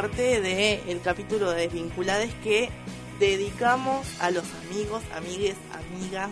Parte 0.00 0.40
del 0.40 1.02
capítulo 1.02 1.50
de 1.50 1.68
Desvinculades 1.68 2.32
que 2.36 2.70
dedicamos 3.18 4.06
a 4.22 4.30
los 4.30 4.44
amigos, 4.64 5.02
amigues, 5.14 5.56
amigas, 5.74 6.30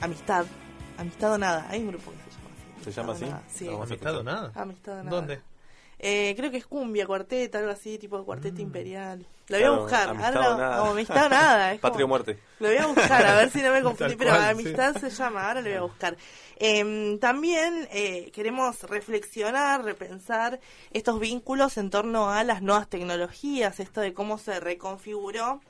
amistad. 0.00 0.46
Amistad 0.96 1.34
o 1.34 1.38
nada, 1.38 1.66
hay 1.68 1.80
un 1.82 1.88
grupo 1.88 2.10
que 2.10 2.90
se 2.90 2.90
llama 2.92 3.12
así. 3.12 3.24
¿Se 3.24 3.26
llama 3.26 3.44
así? 3.44 3.44
Amistad 3.44 3.44
o 3.44 3.44
nada, 3.44 3.44
Sí. 3.52 3.64
No, 3.66 3.82
¿Amistad 3.82 4.16
o 4.16 4.22
nada? 4.22 4.52
Amistad 4.54 4.92
o 4.94 5.04
nada. 5.04 5.10
¿Dónde? 5.10 5.40
Eh, 6.02 6.32
creo 6.36 6.50
que 6.50 6.56
es 6.56 6.66
cumbia, 6.66 7.06
cuarteta, 7.06 7.58
algo 7.58 7.70
así, 7.70 7.98
tipo 7.98 8.24
cuarteta 8.24 8.62
imperial. 8.62 9.26
Lo 9.48 9.56
voy 9.56 9.64
a 9.64 9.66
Claro, 9.68 9.82
buscar. 9.82 10.08
amistad 10.08 10.36
Ahora 10.36 10.56
nada. 10.56 10.82
o 10.82 10.90
amistad 10.92 11.26
o 11.26 11.28
nada. 11.28 11.72
es 11.74 11.80
Patria 11.80 12.02
como- 12.04 12.08
muerte. 12.08 12.38
Lo 12.58 12.68
voy 12.68 12.76
a 12.78 12.86
buscar, 12.86 13.26
a 13.26 13.34
ver 13.36 13.50
si 13.50 13.60
no 13.62 13.72
me 13.72 13.82
confundí, 13.82 14.16
pero 14.16 14.30
cual, 14.30 14.44
amistad 14.50 14.96
se 14.96 15.10
llama, 15.10 15.46
ahora 15.48 15.60
lo 15.60 15.68
voy 15.68 15.76
a 15.78 15.82
buscar. 15.82 16.16
Em, 16.56 17.18
también 17.18 17.86
eh, 17.92 18.30
queremos 18.32 18.82
reflexionar, 18.84 19.84
repensar 19.84 20.58
estos 20.92 21.20
vínculos 21.20 21.76
en 21.76 21.90
torno 21.90 22.30
a 22.30 22.44
las 22.44 22.62
nuevas 22.62 22.88
tecnologías, 22.88 23.78
esto 23.80 24.00
de 24.00 24.14
cómo 24.14 24.38
se 24.38 24.58
reconfiguró 24.60 25.60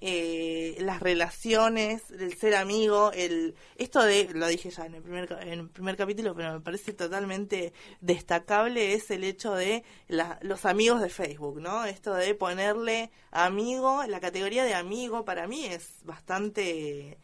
eh, 0.00 0.76
las 0.80 1.00
relaciones, 1.00 2.02
el 2.10 2.36
ser 2.36 2.54
amigo, 2.54 3.12
el 3.14 3.54
esto 3.76 4.02
de, 4.02 4.28
lo 4.34 4.46
dije 4.46 4.70
ya 4.70 4.86
en 4.86 4.94
el 4.96 5.02
primer 5.02 5.32
en 5.42 5.48
el 5.60 5.68
primer 5.68 5.96
capítulo, 5.96 6.34
pero 6.34 6.52
me 6.52 6.60
parece 6.60 6.92
totalmente 6.92 7.72
destacable 8.00 8.92
es 8.94 9.10
el 9.10 9.24
hecho 9.24 9.54
de 9.54 9.84
la- 10.08 10.38
los 10.42 10.64
amigos 10.64 11.00
de 11.00 11.08
Facebook, 11.08 11.60
¿no? 11.60 11.84
Esto 11.84 12.14
de 12.14 12.34
ponerle 12.34 13.10
amigo, 13.30 14.02
la 14.06 14.20
categoría 14.20 14.64
de 14.64 14.74
amigo 14.74 15.24
para 15.24 15.46
mí 15.46 15.64
es 15.64 15.88
bastante 16.04 17.18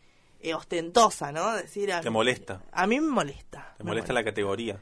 eh, 0.44 0.54
ostentosa, 0.54 1.30
¿no? 1.30 1.54
Decir 1.54 1.92
a 1.92 2.00
Te 2.00 2.10
mí- 2.10 2.14
molesta. 2.14 2.62
A 2.72 2.86
mí 2.88 3.00
me 3.00 3.06
molesta. 3.08 3.74
Te 3.76 3.84
me 3.84 3.90
molesta 3.90 4.12
la 4.12 4.24
categoría. 4.24 4.80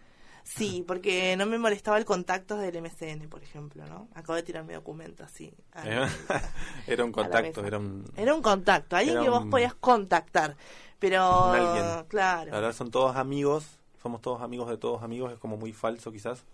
Sí, 0.57 0.85
porque 0.87 1.37
no 1.37 1.47
me 1.47 1.59
molestaba 1.59 1.97
el 1.97 2.05
contacto 2.05 2.57
del 2.57 2.77
MCN, 2.77 3.29
por 3.29 3.43
ejemplo, 3.43 3.87
¿no? 3.87 4.09
Acabo 4.15 4.35
de 4.35 4.43
tirar 4.43 4.65
mi 4.65 4.75
documento 4.75 5.23
así. 5.25 5.55
la- 5.75 6.09
era 6.87 7.05
un 7.05 7.13
contacto, 7.13 7.65
era 7.65 7.79
un... 7.79 8.05
Era 8.17 8.35
un 8.35 8.43
contacto, 8.43 8.97
alguien 8.97 9.23
que 9.23 9.29
vos 9.31 9.45
podías 9.47 9.75
contactar. 9.75 10.57
Pero, 10.99 11.23
alguien. 11.23 12.05
claro. 12.09 12.55
Ahora 12.55 12.73
son 12.73 12.91
todos 12.91 13.17
amigos, 13.17 13.79
somos 14.03 14.21
todos 14.21 14.43
amigos 14.43 14.69
de 14.69 14.77
todos 14.77 15.03
amigos, 15.03 15.33
es 15.33 15.39
como 15.39 15.57
muy 15.57 15.73
falso 15.73 16.11
quizás. 16.13 16.45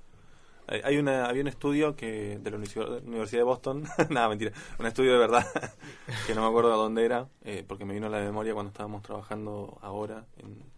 Hay 0.69 0.81
hay 0.85 0.99
una, 0.99 1.27
había 1.27 1.43
un 1.43 1.49
estudio 1.49 1.95
que 1.97 2.39
de 2.39 2.51
la 2.51 2.59
Universi- 2.59 3.03
Universidad 3.05 3.41
de 3.41 3.45
Boston, 3.45 3.85
nada, 4.11 4.29
mentira, 4.29 4.53
un 4.79 4.87
estudio 4.87 5.13
de 5.13 5.19
verdad, 5.19 5.47
que 6.27 6.35
no 6.35 6.43
me 6.43 6.49
acuerdo 6.49 6.71
de 6.71 6.77
dónde 6.77 7.05
era, 7.05 7.29
eh, 7.45 7.65
porque 7.67 7.85
me 7.85 7.95
vino 7.95 8.07
a 8.07 8.11
la 8.11 8.19
memoria 8.19 8.53
cuando 8.53 8.71
estábamos 8.71 9.03
trabajando 9.03 9.79
ahora, 9.81 10.27
en- 10.39 10.76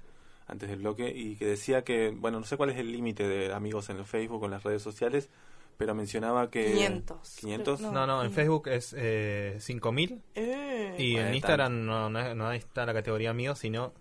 antes 0.48 0.68
del 0.68 0.78
bloque, 0.80 1.08
y 1.14 1.36
que 1.36 1.44
decía 1.46 1.84
que, 1.84 2.10
bueno, 2.16 2.41
no 2.41 2.46
sé 2.46 2.56
cuál 2.56 2.70
es 2.70 2.78
el 2.78 2.91
límite 2.91 3.28
de 3.28 3.52
amigos 3.52 3.88
en 3.91 3.98
el 3.98 4.04
Facebook 4.04 4.42
o 4.42 4.46
en 4.46 4.50
las 4.52 4.64
redes 4.64 4.82
sociales, 4.82 5.28
pero 5.77 5.94
mencionaba 5.94 6.50
que... 6.50 6.72
500. 6.72 7.36
500. 7.40 7.80
No. 7.82 8.06
No, 8.06 8.24
en 8.24 8.32
Facebook 8.32 8.66
es 8.68 8.95
eh, 8.98 9.56
5000 9.61 10.20
Eh, 10.34 10.95
y 10.98 11.12
Bueno, 11.12 11.28
en 11.28 11.34
Instagram 11.34 11.86
no, 11.86 12.11
no, 12.11 12.34
no 12.34 12.52
está 12.52 12.84
la 12.86 12.92
categoría 12.95 13.33
mío, 13.33 13.55
sino 13.55 13.92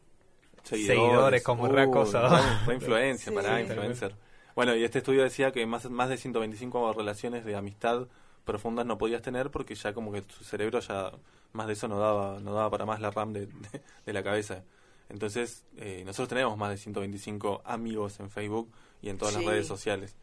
seguidores, 0.64 1.44
como 1.44 1.64
Uh, 1.66 2.72
influencia, 2.72 3.30
Sí. 3.30 3.36
para 3.36 3.62
influencer. 3.62 4.16
Bueno, 4.56 4.76
y 4.76 4.84
este 4.84 5.00
estudio 5.00 5.22
decía 5.24 5.52
que 5.52 5.66
más, 5.66 5.90
más 5.90 6.10
de 6.10 6.18
125 6.18 6.94
relaciones 6.94 7.46
de 7.46 7.56
amistad 7.56 8.08
profundas 8.44 8.86
no 8.86 8.98
podías 8.98 9.22
tener 9.22 9.52
porque 9.52 9.76
ya 9.76 9.94
como 9.94 10.12
que 10.12 10.22
tu 10.22 10.44
cerebro 10.44 10.80
ya 10.80 11.12
más 11.54 11.68
de 11.68 11.74
eso 11.74 11.88
no 11.88 12.00
daba 12.00 12.40
no 12.40 12.54
daba 12.54 12.70
para 12.70 12.86
más 12.86 13.00
la 13.02 13.12
RAM 13.12 13.34
de, 13.34 13.46
de- 13.48 13.82
de 14.06 14.14
la 14.14 14.24
cabeza. 14.24 14.64
Entonces, 15.10 15.64
eh, 15.78 16.04
nosotros 16.06 16.30
tenemos 16.30 16.58
más 16.58 16.70
de 16.72 16.78
125 16.78 17.62
amigos 17.66 18.20
en 18.20 18.30
Facebook 18.30 18.72
y 19.02 19.10
en 19.10 19.18
todas 19.18 19.34
Sí. 19.36 19.42
las 19.42 19.50
redes 19.54 19.68
sociales. 19.68 20.16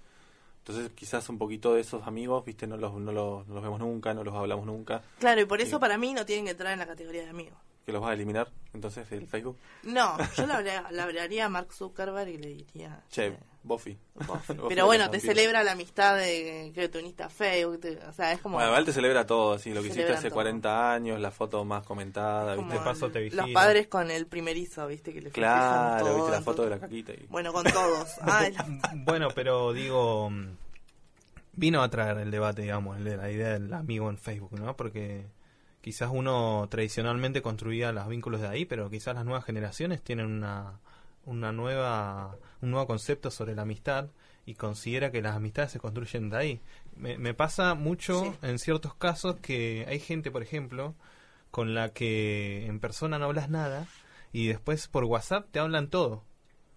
Entonces, 0.59 0.91
quizás 0.95 1.28
un 1.28 1.37
poquito 1.39 1.75
de 1.75 1.81
esos 1.83 2.06
amigos, 2.06 2.45
viste, 2.45 2.67
no 2.67 2.77
los, 2.77 2.94
no 2.94 3.12
los, 3.12 3.47
no 3.47 3.55
los 3.55 3.62
vemos 3.62 3.81
nunca, 3.81 4.15
no 4.15 4.25
los 4.25 4.34
hablamos 4.34 4.65
nunca, 4.67 5.03
Claro, 5.19 5.41
y 5.43 5.44
por 5.44 5.61
eso 5.61 5.78
para 5.78 5.99
mí 5.99 6.15
no 6.15 6.25
tienen 6.25 6.47
que 6.47 6.53
entrar 6.53 6.73
en 6.73 6.78
la 6.78 6.87
categoría 6.87 7.23
de 7.25 7.31
amigos. 7.31 7.59
que 7.84 7.93
los 7.93 8.00
vas 8.00 8.12
a 8.12 8.15
eliminar, 8.15 8.50
entonces, 8.73 9.11
el 9.12 9.27
Facebook. 9.27 9.59
No, 9.83 10.17
yo 10.39 10.47
le 10.47 10.55
hablaría, 10.55 10.91
le 10.91 11.03
hablaría 11.03 11.44
a 11.44 11.49
Mark 11.50 11.71
Zuckerberg 11.73 12.31
y 12.31 12.39
le 12.39 12.49
diría... 12.49 13.03
Che, 13.11 13.27
eh, 13.27 13.39
Buffy. 13.69 13.97
Pero 14.69 14.84
bueno, 14.86 15.10
te 15.10 15.20
celebra 15.20 15.64
la 15.64 15.72
amistad 15.72 16.16
de 16.19 16.70
que 16.75 16.88
te 16.88 16.98
uniste 16.98 17.22
a 17.22 17.28
Facebook. 17.30 17.80
te- 17.80 17.97
o 17.98 18.12
sea, 18.12 18.32
es 18.32 18.41
como... 18.41 18.56
Bueno, 18.56 18.69
igual 18.70 18.84
te 18.84 18.92
celebra 18.92 19.26
todo, 19.26 19.54
así, 19.54 19.72
lo 19.72 19.80
que 19.80 19.88
hiciste 19.88 20.12
hace 20.12 20.28
todo. 20.28 20.34
40 20.34 20.92
años, 20.92 21.19
la 21.20 21.30
foto 21.30 21.64
más 21.64 21.84
comentada, 21.86 22.56
como 22.56 22.69
¿viste? 22.69 22.78
de 22.78 22.84
paso 22.84 23.10
te 23.10 23.26
el- 23.26 23.34
Los 23.36 23.50
padres 23.50 23.86
con 23.88 24.10
el 24.10 24.26
primerizo, 24.26 24.86
¿viste? 24.86 25.12
Que 25.14 25.22
le 25.22 25.30
Claro, 25.30 26.04
todo, 26.04 26.14
viste 26.16 26.30
la 26.30 26.42
foto 26.42 26.62
de 26.64 26.70
la 26.70 26.78
caquita. 26.78 27.12
Y... 27.12 27.26
Bueno, 27.30 27.52
con 27.52 27.64
todos. 27.64 28.16
La- 28.26 28.66
Bueno, 29.04 29.28
pero 29.34 29.72
digo, 29.72 30.31
vino 31.54 31.82
a 31.82 31.88
traer 31.91 32.19
el 32.19 32.31
debate, 32.31 32.62
digamos, 32.62 32.96
el 32.98 33.04
de 33.04 33.16
la 33.16 33.31
idea 33.31 33.48
del 33.50 33.72
amigo 33.72 34.10
en 34.10 34.19
Facebook, 34.19 34.52
¿no? 34.58 34.76
Porque 34.76 35.26
quizás 35.81 36.10
uno 36.12 36.66
tradicionalmente 36.70 37.42
construía 37.42 37.92
los 37.92 38.08
vínculos 38.08 38.41
de 38.41 38.48
ahí, 38.48 38.64
pero 38.64 38.91
quizás 38.91 39.14
las 39.14 39.25
nuevas 39.25 39.44
generaciones 39.44 40.02
tienen 40.02 40.26
una, 40.26 40.81
una 41.27 41.53
nueva, 41.53 42.37
un 42.61 42.71
nuevo 42.71 42.87
concepto 42.87 43.31
sobre 43.31 43.55
la 43.55 43.62
amistad 43.62 44.09
y 44.47 44.55
considera 44.55 45.11
que 45.11 45.23
las 45.23 45.35
amistades 45.37 45.73
se 45.73 45.81
construyen 45.81 46.29
de 46.31 46.37
ahí. 46.37 46.61
Me, 46.97 47.17
me 47.19 47.35
pasa 47.35 47.75
mucho 47.75 48.23
Sí. 48.25 48.47
en 48.47 48.59
ciertos 48.59 48.95
casos 48.95 49.37
que 49.37 49.85
hay 49.89 49.99
gente, 50.01 50.31
por 50.31 50.43
ejemplo, 50.43 50.95
con 51.51 51.75
la 51.75 51.91
que 51.91 52.67
en 52.67 52.81
persona 52.81 53.19
no 53.19 53.27
hablas 53.27 53.49
nada 53.49 53.87
y 54.33 54.47
después 54.49 54.89
por 54.89 55.05
WhatsApp 55.05 55.47
te 55.51 55.61
hablan 55.61 55.89
todo. 55.89 56.25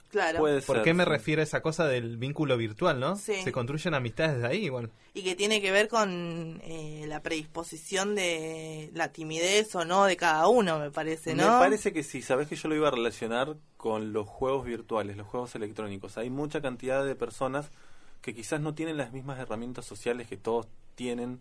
Claro. 0.09 0.39
Puede 0.39 0.61
¿Por 0.61 0.77
ser, 0.77 0.83
qué 0.83 0.93
me 0.93 1.03
sí. 1.03 1.09
refiero 1.09 1.41
a 1.41 1.43
esa 1.43 1.61
cosa 1.61 1.85
del 1.87 2.17
vínculo 2.17 2.57
virtual, 2.57 2.99
no? 2.99 3.15
Sí. 3.15 3.35
Se 3.43 3.51
construyen 3.51 3.93
amistades 3.93 4.35
desde 4.35 4.47
ahí 4.47 4.65
igual. 4.65 4.91
Y 5.13 5.23
que 5.23 5.35
tiene 5.35 5.61
que 5.61 5.71
ver 5.71 5.87
con 5.87 6.61
eh, 6.63 7.05
la 7.07 7.21
predisposición 7.21 8.15
de 8.15 8.91
la 8.93 9.11
timidez 9.11 9.75
o 9.75 9.85
no 9.85 10.05
de 10.05 10.17
cada 10.17 10.47
uno, 10.47 10.79
me 10.79 10.91
parece, 10.91 11.33
¿no? 11.33 11.43
Me 11.43 11.59
parece 11.59 11.93
que 11.93 12.03
sí, 12.03 12.21
sabes 12.21 12.47
que 12.47 12.55
yo 12.55 12.69
lo 12.69 12.75
iba 12.75 12.87
a 12.87 12.91
relacionar 12.91 13.55
con 13.77 14.13
los 14.13 14.27
juegos 14.27 14.65
virtuales, 14.65 15.17
los 15.17 15.27
juegos 15.27 15.55
electrónicos. 15.55 16.17
Hay 16.17 16.29
mucha 16.29 16.61
cantidad 16.61 17.05
de 17.05 17.15
personas 17.15 17.71
que 18.21 18.33
quizás 18.33 18.59
no 18.59 18.73
tienen 18.73 18.97
las 18.97 19.13
mismas 19.13 19.39
herramientas 19.39 19.85
sociales 19.85 20.27
que 20.27 20.37
todos 20.37 20.67
tienen 20.95 21.39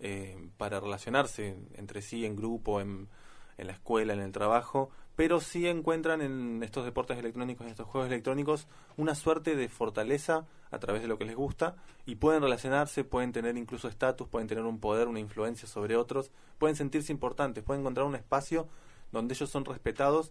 eh, 0.00 0.36
para 0.56 0.78
relacionarse 0.80 1.56
entre 1.74 2.02
sí 2.02 2.24
en 2.24 2.36
grupo, 2.36 2.80
en, 2.80 3.08
en 3.56 3.66
la 3.66 3.72
escuela, 3.72 4.12
en 4.12 4.20
el 4.20 4.32
trabajo, 4.32 4.90
pero 5.18 5.40
sí 5.40 5.66
encuentran 5.66 6.22
en 6.22 6.62
estos 6.62 6.84
deportes 6.84 7.18
electrónicos, 7.18 7.66
en 7.66 7.72
estos 7.72 7.88
juegos 7.88 8.08
electrónicos, 8.08 8.68
una 8.96 9.16
suerte 9.16 9.56
de 9.56 9.68
fortaleza 9.68 10.46
a 10.70 10.78
través 10.78 11.02
de 11.02 11.08
lo 11.08 11.18
que 11.18 11.24
les 11.24 11.34
gusta 11.34 11.74
y 12.06 12.14
pueden 12.14 12.40
relacionarse, 12.40 13.02
pueden 13.02 13.32
tener 13.32 13.56
incluso 13.56 13.88
estatus, 13.88 14.28
pueden 14.28 14.46
tener 14.46 14.62
un 14.62 14.78
poder, 14.78 15.08
una 15.08 15.18
influencia 15.18 15.66
sobre 15.66 15.96
otros, 15.96 16.30
pueden 16.58 16.76
sentirse 16.76 17.10
importantes, 17.10 17.64
pueden 17.64 17.80
encontrar 17.80 18.06
un 18.06 18.14
espacio 18.14 18.68
donde 19.10 19.34
ellos 19.34 19.50
son 19.50 19.64
respetados 19.64 20.30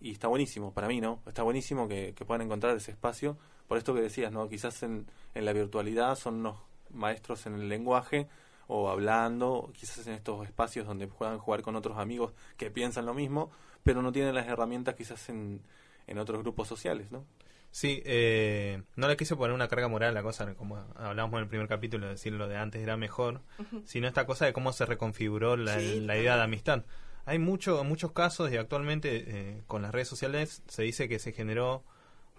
y 0.00 0.10
está 0.10 0.26
buenísimo, 0.26 0.74
para 0.74 0.88
mí, 0.88 1.00
¿no? 1.00 1.22
Está 1.28 1.44
buenísimo 1.44 1.86
que, 1.86 2.12
puedan 2.26 2.42
encontrar 2.42 2.76
ese 2.76 2.90
espacio. 2.90 3.38
Por 3.68 3.78
esto 3.78 3.94
que 3.94 4.00
decías, 4.00 4.32
¿no? 4.32 4.48
Quizás 4.48 4.82
en, 4.82 5.06
en 5.36 5.44
la 5.44 5.52
virtualidad 5.52 6.16
son 6.16 6.40
unos 6.40 6.56
maestros 6.90 7.46
en 7.46 7.54
el 7.54 7.68
lenguaje 7.68 8.26
o 8.66 8.88
hablando, 8.90 9.70
quizás 9.74 10.06
en 10.06 10.14
estos 10.14 10.44
espacios 10.44 10.86
donde 10.86 11.06
puedan 11.06 11.38
jugar 11.38 11.62
con 11.62 11.76
otros 11.76 11.98
amigos 11.98 12.32
que 12.56 12.70
piensan 12.70 13.06
lo 13.06 13.14
mismo, 13.14 13.50
pero 13.84 14.02
no 14.02 14.10
tienen 14.10 14.34
las 14.34 14.48
herramientas 14.48 14.96
quizás 14.96 15.28
en, 15.28 15.60
en 16.08 16.18
otros 16.18 16.40
grupos 16.42 16.66
sociales, 16.66 17.12
¿no? 17.12 17.24
Sí, 17.70 18.02
eh, 18.04 18.82
no 18.96 19.08
le 19.08 19.16
quise 19.16 19.34
poner 19.34 19.54
una 19.54 19.66
carga 19.68 19.88
moral 19.88 20.10
a 20.10 20.12
la 20.12 20.22
cosa, 20.22 20.54
como 20.54 20.76
hablábamos 20.96 21.38
en 21.38 21.42
el 21.44 21.48
primer 21.48 21.68
capítulo, 21.68 22.06
de 22.06 22.12
decir 22.12 22.32
lo 22.32 22.46
de 22.46 22.56
antes 22.56 22.80
era 22.80 22.96
mejor, 22.96 23.40
sino 23.84 24.06
esta 24.06 24.26
cosa 24.26 24.46
de 24.46 24.52
cómo 24.52 24.72
se 24.72 24.86
reconfiguró 24.86 25.56
la, 25.56 25.78
Sí, 25.80 26.00
la 26.00 26.16
idea 26.16 26.36
de 26.36 26.42
amistad. 26.42 26.84
Hay 27.26 27.38
mucho, 27.38 27.82
muchos 27.82 28.12
casos 28.12 28.52
y 28.52 28.56
actualmente 28.56 29.24
eh, 29.26 29.62
con 29.66 29.82
las 29.82 29.92
redes 29.92 30.06
sociales 30.08 30.62
se 30.68 30.82
dice 30.82 31.08
que 31.08 31.18
se 31.18 31.32
generó 31.32 31.82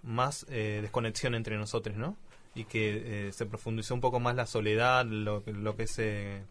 más 0.03 0.45
eh, 0.50 0.80
desconexión 0.81 1.36
entre 1.36 1.57
nosotros, 1.57 1.97
¿no? 1.97 2.15
Y 2.53 2.63
que 2.65 3.27
eh, 3.27 3.31
se 3.33 3.45
profundizó 3.45 3.94
un 3.94 4.01
poco 4.01 4.19
más 4.19 4.36
la 4.36 4.45
soledad, 4.45 5.06
lo, 5.06 5.44
lo 5.45 5.75
que 5.75 5.83
es 5.83 6.00
eh, 6.00 6.44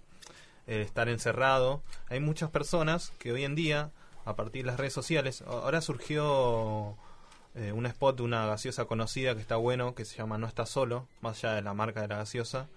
el 0.66 0.80
estar 0.80 1.08
encerrado. 1.08 1.82
Hay 2.08 2.20
muchas 2.20 2.50
personas 2.50 3.12
que 3.18 3.32
hoy 3.32 3.44
en 3.44 3.54
día, 3.54 3.92
a 4.24 4.36
partir 4.36 4.62
de 4.62 4.70
las 4.70 4.78
redes 4.78 4.92
sociales, 4.92 5.42
ahora 5.46 5.80
surgió 5.80 6.96
eh, 7.54 7.72
un 7.72 7.86
spot 7.86 8.16
de 8.16 8.22
una 8.22 8.46
gaseosa 8.46 8.86
conocida 8.86 9.34
que 9.34 9.40
está 9.40 9.56
bueno, 9.56 9.94
que 9.94 10.04
se 10.04 10.16
llama 10.16 10.38
No 10.38 10.46
está 10.46 10.66
solo, 10.66 11.06
más 11.20 11.44
allá 11.44 11.54
de 11.54 11.62
la 11.62 11.74
marca 11.74 12.00
de 12.00 12.08
la 12.08 12.16
gaseosa, 12.16 12.68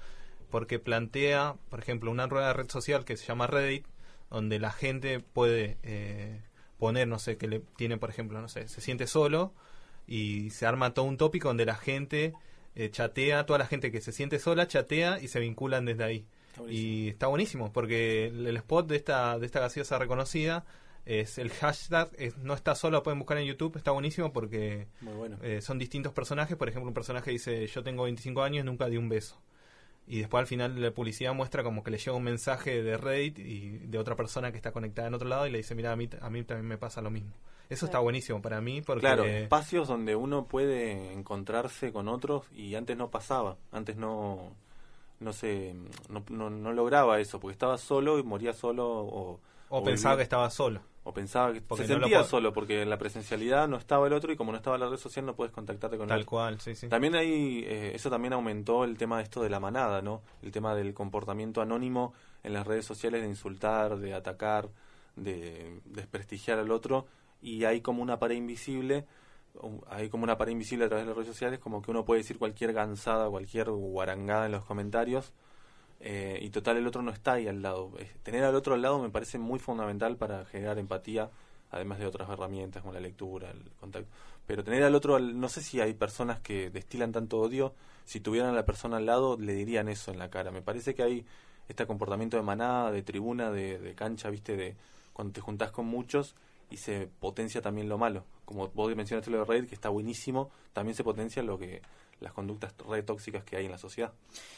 porque 0.52 0.80
plantea, 0.80 1.56
por 1.70 1.80
ejemplo, 1.80 2.12
una 2.12 2.28
rueda 2.28 2.48
de 2.48 2.54
red 2.54 2.70
social 2.70 3.06
que 3.06 3.18
se 3.18 3.26
llama 3.26 3.48
Reddit, 3.48 3.86
donde 4.30 4.60
la 4.60 4.72
gente 4.72 5.20
puede 5.20 5.78
eh, 5.84 6.42
poner, 6.78 7.08
no 7.08 7.20
sé, 7.20 7.38
que 7.38 7.48
le 7.48 7.62
tiene, 7.76 7.98
por 7.98 8.10
ejemplo, 8.10 8.42
no 8.42 8.50
sé, 8.50 8.68
se 8.68 8.82
siente 8.82 9.08
solo 9.08 9.54
y 10.06 10.52
se 10.52 10.66
arma 10.66 10.94
todo 10.94 11.06
un 11.06 11.18
tópico 11.18 11.48
donde 11.48 11.66
la 11.66 11.76
gente 11.76 12.34
eh, 12.76 12.92
chatea, 12.92 13.46
toda 13.46 13.60
la 13.60 13.66
gente 13.66 13.92
que 13.92 14.02
se 14.02 14.12
siente 14.12 14.38
sola 14.38 14.68
chatea 14.68 15.20
y 15.20 15.28
se 15.28 15.40
vinculan 15.40 15.86
desde 15.86 16.04
ahí. 16.04 16.26
Y 16.70 17.10
está 17.10 17.28
buenísimo 17.28 17.72
porque 17.72 18.28
el, 18.28 18.48
el 18.48 18.58
spot 18.58 18.88
de 18.88 18.96
esta, 18.96 19.40
de 19.40 19.46
esta 19.46 19.60
gaseosa 19.60 19.98
reconocida 20.00 20.66
es 21.08 21.38
el 21.38 21.50
hashtag, 21.52 22.10
es, 22.18 22.38
no 22.38 22.54
está 22.54 22.76
solo, 22.76 23.02
pueden 23.04 23.20
buscar 23.20 23.38
en 23.38 23.46
YouTube, 23.46 23.78
está 23.78 23.92
buenísimo 23.92 24.32
porque 24.34 24.88
Muy 25.02 25.14
bueno. 25.14 25.38
eh, 25.42 25.62
son 25.62 25.80
distintos 25.80 26.14
personajes. 26.14 26.58
Por 26.58 26.70
ejemplo, 26.70 26.88
un 26.90 26.94
personaje 26.94 27.32
dice, 27.32 27.66
yo 27.68 27.84
tengo 27.84 28.04
25 28.04 28.42
años, 28.44 28.66
nunca 28.66 28.88
di 28.88 28.98
un 28.98 29.10
beso. 29.10 29.42
Y 30.10 30.20
después 30.20 30.40
al 30.40 30.48
final 30.48 30.82
la 30.82 30.92
publicidad 30.92 31.34
muestra 31.34 31.64
como 31.64 31.84
que 31.84 31.92
le 31.92 31.98
llega 31.98 32.14
un 32.14 32.24
mensaje 32.24 32.82
de 32.82 32.96
Reddit 32.98 33.40
y 33.40 33.70
de 33.88 33.98
otra 33.98 34.16
persona 34.16 34.52
que 34.52 34.58
está 34.58 34.72
conectada 34.72 35.08
en 35.10 35.14
otro 35.14 35.28
lado 35.28 35.48
y 35.48 35.52
le 35.52 35.58
dice, 35.58 35.76
mira, 35.76 35.92
a 35.92 35.96
mí, 35.98 36.10
a 36.22 36.30
mí 36.30 36.44
también 36.44 36.68
me 36.68 36.78
pasa 36.78 37.02
lo 37.02 37.10
mismo. 37.10 37.34
Eso 37.70 37.86
está 37.86 38.00
buenísimo 38.00 38.42
para 38.42 38.62
mí 38.62 38.82
porque... 38.82 39.02
Claro, 39.02 39.26
espacios 39.26 39.90
donde 39.90 40.16
uno 40.16 40.46
puede 40.48 41.12
encontrarse 41.12 41.92
con 41.92 42.08
otros 42.08 42.46
y 42.54 42.76
antes 42.76 42.96
no 42.96 43.10
pasaba, 43.10 43.58
antes 43.72 43.98
no 43.98 44.56
no 45.20 45.34
se 45.34 45.74
no, 46.10 46.24
no, 46.30 46.50
no 46.52 46.72
lograba 46.74 47.20
eso 47.20 47.40
porque 47.40 47.54
estaba 47.54 47.78
solo 47.80 48.20
y 48.20 48.24
moría 48.24 48.54
solo 48.54 48.88
o, 48.88 49.32
o 49.34 49.40
o 49.70 49.84
pensaba 49.84 50.14
vivía- 50.14 50.18
que 50.20 50.24
estaba 50.24 50.50
solo. 50.50 50.82
O 51.08 51.14
pensaba 51.14 51.54
que 51.54 51.62
Porque 51.62 51.88
se 51.88 51.94
no 51.94 52.02
sentía 52.02 52.22
solo 52.26 52.52
porque 52.52 52.82
en 52.82 52.90
la 52.90 52.98
presencialidad 52.98 53.70
no 53.70 53.78
estaba 53.78 54.08
el 54.08 54.14
otro 54.14 54.34
y 54.34 54.36
como 54.36 54.52
no 54.52 54.58
estaba 54.58 54.78
la 54.78 54.90
red 54.90 54.98
social 54.98 55.26
no 55.26 55.36
puedes 55.36 55.54
contactarte 55.54 55.98
con 55.98 56.10
Tal 56.10 56.26
cual, 56.26 56.60
sí, 56.60 56.76
sí. 56.76 56.90
También 56.90 57.16
hay, 57.16 57.64
eh, 57.66 57.94
eso 57.96 58.10
también 58.10 58.34
aumentó 58.34 58.84
el 58.84 58.98
tema 58.98 59.18
de 59.18 59.24
esto 59.24 59.42
de 59.42 59.50
la 59.50 59.62
manada, 59.62 60.02
¿no? 60.02 60.22
El 60.42 60.52
tema 60.52 60.76
del 60.76 60.94
comportamiento 60.94 61.62
anónimo 61.62 62.14
en 62.44 62.52
las 62.52 62.68
redes 62.68 62.86
sociales 62.86 63.22
de 63.22 63.28
insultar, 63.30 63.98
de 64.00 64.14
atacar, 64.14 64.68
de 65.16 65.80
desprestigiar 65.86 66.60
al 66.60 66.72
otro 66.72 67.06
y 67.42 67.64
hay 67.64 67.80
como 67.80 68.04
una 68.04 68.20
pared 68.20 68.36
invisible, 68.36 69.06
hay 69.90 70.10
como 70.10 70.26
una 70.26 70.38
pared 70.38 70.52
invisible 70.52 70.86
a 70.86 70.88
través 70.90 71.06
de 71.06 71.08
las 71.08 71.16
redes 71.16 71.34
sociales, 71.34 71.60
como 71.60 71.82
que 71.82 71.90
uno 71.90 72.04
puede 72.04 72.20
decir 72.20 72.38
cualquier 72.38 72.74
gansada, 72.74 73.30
cualquier 73.30 73.70
guarangada 73.70 74.48
en 74.48 74.52
los 74.52 74.66
comentarios 74.66 75.32
eh, 76.00 76.40
y 76.42 76.50
total 76.50 76.78
el 76.78 76.88
otro 76.88 77.02
no 77.02 77.12
está 77.12 77.34
ahí 77.34 77.48
al 77.48 77.62
lado. 77.62 77.92
Tener 78.24 78.44
al 78.44 78.56
otro 78.56 78.74
al 78.76 78.82
lado 78.82 79.00
me 79.00 79.10
parece 79.10 79.38
muy 79.40 79.60
fundamental 79.60 80.18
para 80.18 80.46
generar 80.46 80.78
empatía, 80.80 81.30
además 81.72 82.00
de 82.00 82.06
otras 82.06 82.30
herramientas 82.30 82.82
como 82.82 82.94
la 82.94 83.00
lectura, 83.00 83.52
el 83.52 83.72
contacto. 83.80 84.10
Pero 84.46 84.64
tener 84.64 84.84
al 84.84 84.96
otro, 84.96 85.16
al- 85.16 85.40
no 85.40 85.50
sé 85.50 85.62
si 85.62 85.82
hay 85.82 85.94
personas 85.94 86.40
que 86.40 86.70
destilan 86.70 87.12
tanto 87.12 87.40
odio, 87.40 87.74
si 88.06 88.20
tuvieran 88.22 88.52
a 88.52 88.54
la 88.54 88.66
persona 88.66 88.98
al 88.98 89.06
lado 89.06 89.38
le 89.38 89.54
dirían 89.54 89.90
eso 89.90 90.12
en 90.12 90.20
la 90.20 90.30
cara. 90.30 90.52
Me 90.52 90.62
parece 90.62 90.96
que 90.96 91.04
hay 91.04 91.26
este 91.68 91.86
comportamiento 91.86 92.38
de 92.38 92.44
manada, 92.44 92.92
de 92.92 93.02
tribuna, 93.04 93.52
de, 93.52 93.78
de 93.80 93.94
cancha, 93.96 94.30
viste, 94.30 94.56
de 94.56 94.76
cuando 95.12 95.34
te 95.34 95.42
juntás 95.42 95.72
con 95.72 95.86
muchos 95.88 96.36
y 96.70 96.78
se 96.78 97.10
potencia 97.20 97.62
también 97.62 97.90
lo 97.90 97.98
malo. 97.98 98.24
Como 98.46 98.70
vos 98.70 98.96
mencionaste 98.96 99.30
lo 99.32 99.40
de 99.40 99.46
Reddit, 99.46 99.70
que 99.70 99.76
está 99.76 99.90
buenísimo, 99.90 100.50
también 100.72 100.96
se 100.96 101.04
potencia 101.04 101.44
lo 101.44 101.58
que 101.58 101.82
las 102.20 102.34
conductas 102.34 102.74
re 102.88 103.04
tóxicas 103.04 103.44
que 103.44 103.58
hay 103.58 103.66
en 103.66 103.72
la 103.72 103.78
sociedad. 103.78 104.12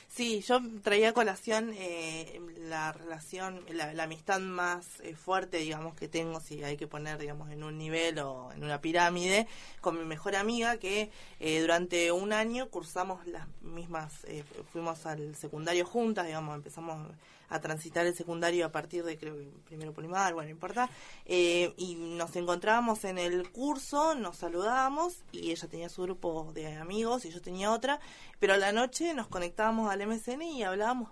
Sí, 0.07 0.41
yo 0.41 0.59
traía 0.81 1.09
a 1.09 1.13
colación 1.13 1.71
eh, 1.75 2.41
la 2.57 2.91
relación, 2.91 3.63
la, 3.69 3.93
la 3.93 4.03
amistad 4.03 4.39
más 4.39 4.99
eh, 5.01 5.15
fuerte, 5.15 5.57
digamos, 5.57 5.93
que 5.95 6.07
tengo, 6.07 6.39
si 6.39 6.63
hay 6.63 6.77
que 6.77 6.87
poner, 6.87 7.19
digamos, 7.19 7.51
en 7.51 7.63
un 7.63 7.77
nivel 7.77 8.17
o 8.19 8.51
en 8.51 8.63
una 8.63 8.81
pirámide, 8.81 9.47
con 9.81 9.99
mi 9.99 10.05
mejor 10.05 10.35
amiga, 10.35 10.77
que 10.77 11.11
eh, 11.39 11.61
durante 11.61 12.11
un 12.11 12.33
año 12.33 12.69
cursamos 12.69 13.25
las 13.27 13.47
mismas, 13.61 14.23
eh, 14.25 14.43
fuimos 14.71 15.05
al 15.05 15.35
secundario 15.35 15.85
juntas, 15.85 16.25
digamos, 16.25 16.55
empezamos 16.55 17.07
a 17.49 17.59
transitar 17.59 18.05
el 18.05 18.15
secundario 18.15 18.65
a 18.65 18.71
partir 18.71 19.03
de, 19.03 19.17
creo 19.17 19.37
que 19.37 19.51
primero 19.65 19.93
Polimar, 19.93 20.33
bueno, 20.33 20.47
no 20.47 20.51
importa, 20.51 20.89
eh, 21.25 21.73
y 21.77 21.95
nos 21.95 22.35
encontrábamos 22.35 23.03
en 23.05 23.17
el 23.17 23.51
curso, 23.51 24.15
nos 24.15 24.37
saludábamos, 24.37 25.23
y 25.31 25.51
ella 25.51 25.67
tenía 25.67 25.89
su 25.89 26.03
grupo 26.03 26.51
de 26.53 26.75
amigos 26.75 27.25
y 27.25 27.31
yo 27.31 27.41
tenía 27.41 27.71
otra, 27.71 27.99
pero 28.39 28.53
a 28.53 28.57
la 28.57 28.71
noche 28.71 29.13
nos 29.13 29.27
conectábamos 29.27 29.91
al 29.91 30.05
MSN 30.07 30.41
y 30.41 30.63
hablábamos 30.63 31.09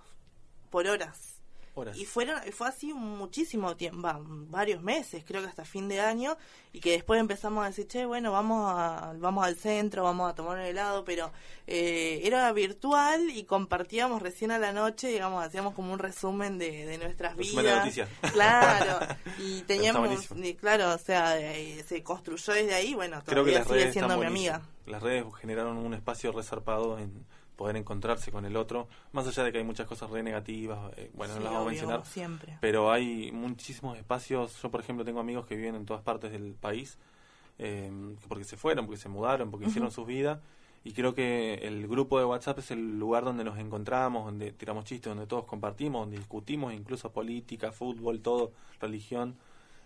por 0.69 0.87
horas. 0.87 1.36
Horas. 1.77 1.97
Y 1.97 2.05
fueron, 2.05 2.41
fue 2.51 2.67
así 2.67 2.93
muchísimo 2.93 3.75
tiempo, 3.75 4.01
va, 4.01 4.19
varios 4.21 4.81
meses, 4.81 5.23
creo 5.25 5.41
que 5.41 5.47
hasta 5.47 5.65
fin 5.65 5.87
de 5.87 5.99
año, 5.99 6.37
y 6.73 6.79
que 6.79 6.91
después 6.91 7.19
empezamos 7.19 7.63
a 7.63 7.67
decir, 7.67 7.87
che, 7.87 8.05
bueno, 8.05 8.31
vamos 8.31 8.71
a, 8.75 9.13
vamos 9.17 9.45
al 9.45 9.55
centro, 9.55 10.03
vamos 10.03 10.29
a 10.29 10.35
tomar 10.35 10.57
un 10.57 10.63
helado, 10.63 11.03
pero 11.05 11.31
eh, 11.67 12.21
era 12.23 12.51
virtual 12.51 13.29
y 13.29 13.43
compartíamos 13.43 14.21
recién 14.21 14.51
a 14.51 14.59
la 14.59 14.71
noche, 14.73 15.07
digamos, 15.07 15.43
hacíamos 15.43 15.73
como 15.73 15.93
un 15.93 15.99
resumen 15.99 16.57
de, 16.57 16.85
de 16.85 16.97
nuestras 16.97 17.35
Resumen 17.35 17.65
de 17.65 17.71
vidas. 17.71 17.79
noticias. 17.85 18.09
Claro, 18.33 18.99
y 19.39 19.61
teníamos, 19.67 20.29
y 20.35 20.53
claro, 20.55 20.93
o 20.93 20.97
sea, 20.97 21.39
eh, 21.39 21.83
se 21.87 22.03
construyó 22.03 22.53
desde 22.53 22.73
ahí, 22.73 22.93
bueno, 22.93 23.21
Creo 23.25 23.43
que 23.43 23.51
todavía 23.51 23.59
las 23.59 23.67
sigue 23.67 23.79
redes 23.79 23.93
siendo 23.93 24.17
mi 24.17 24.25
amiga. 24.25 24.61
Las 24.85 25.03
redes 25.03 25.25
generaron 25.39 25.77
un 25.77 25.93
espacio 25.93 26.31
resarpado 26.31 26.97
en 26.99 27.25
poder 27.57 27.75
encontrarse 27.75 28.31
con 28.31 28.45
el 28.45 28.55
otro, 28.55 28.87
más 29.11 29.27
allá 29.27 29.43
de 29.43 29.51
que 29.51 29.57
hay 29.57 29.63
muchas 29.65 29.87
cosas 29.87 30.09
re 30.09 30.23
negativas, 30.23 30.93
eh, 30.95 31.11
bueno, 31.13 31.35
no 31.35 31.41
las 31.41 31.51
vamos 31.51 31.67
a 31.67 31.69
mencionar, 31.71 32.05
siempre. 32.05 32.57
pero 32.61 32.91
hay 32.91 33.31
muchísimos 33.33 33.97
espacios. 33.97 34.61
Yo, 34.61 34.71
por 34.71 34.79
ejemplo, 34.79 35.03
tengo 35.03 35.19
amigos 35.19 35.45
que 35.45 35.55
viven 35.57 35.75
en 35.75 35.85
todas 35.85 36.03
partes 36.03 36.31
del 36.31 36.53
país, 36.53 36.97
eh, 37.57 37.91
porque 38.29 38.45
se 38.45 38.55
fueron, 38.55 38.85
porque 38.85 39.01
se 39.01 39.09
mudaron, 39.09 39.51
porque 39.51 39.65
hicieron 39.65 39.91
sus 39.91 40.07
vidas. 40.07 40.39
Y 40.83 40.93
creo 40.93 41.13
que 41.13 41.55
el 41.63 41.87
grupo 41.87 42.17
de 42.17 42.23
WhatsApp 42.23 42.59
es 42.59 42.71
el 42.71 42.97
lugar 42.97 43.25
donde 43.25 43.43
nos 43.43 43.57
encontramos, 43.57 44.23
donde 44.23 44.53
tiramos 44.53 44.85
chistes, 44.85 45.09
donde 45.09 45.27
todos 45.27 45.43
compartimos, 45.43 46.03
donde 46.03 46.17
discutimos 46.17 46.73
incluso 46.73 47.11
política, 47.11 47.73
fútbol, 47.73 48.21
todo, 48.21 48.53
religión. 48.79 49.35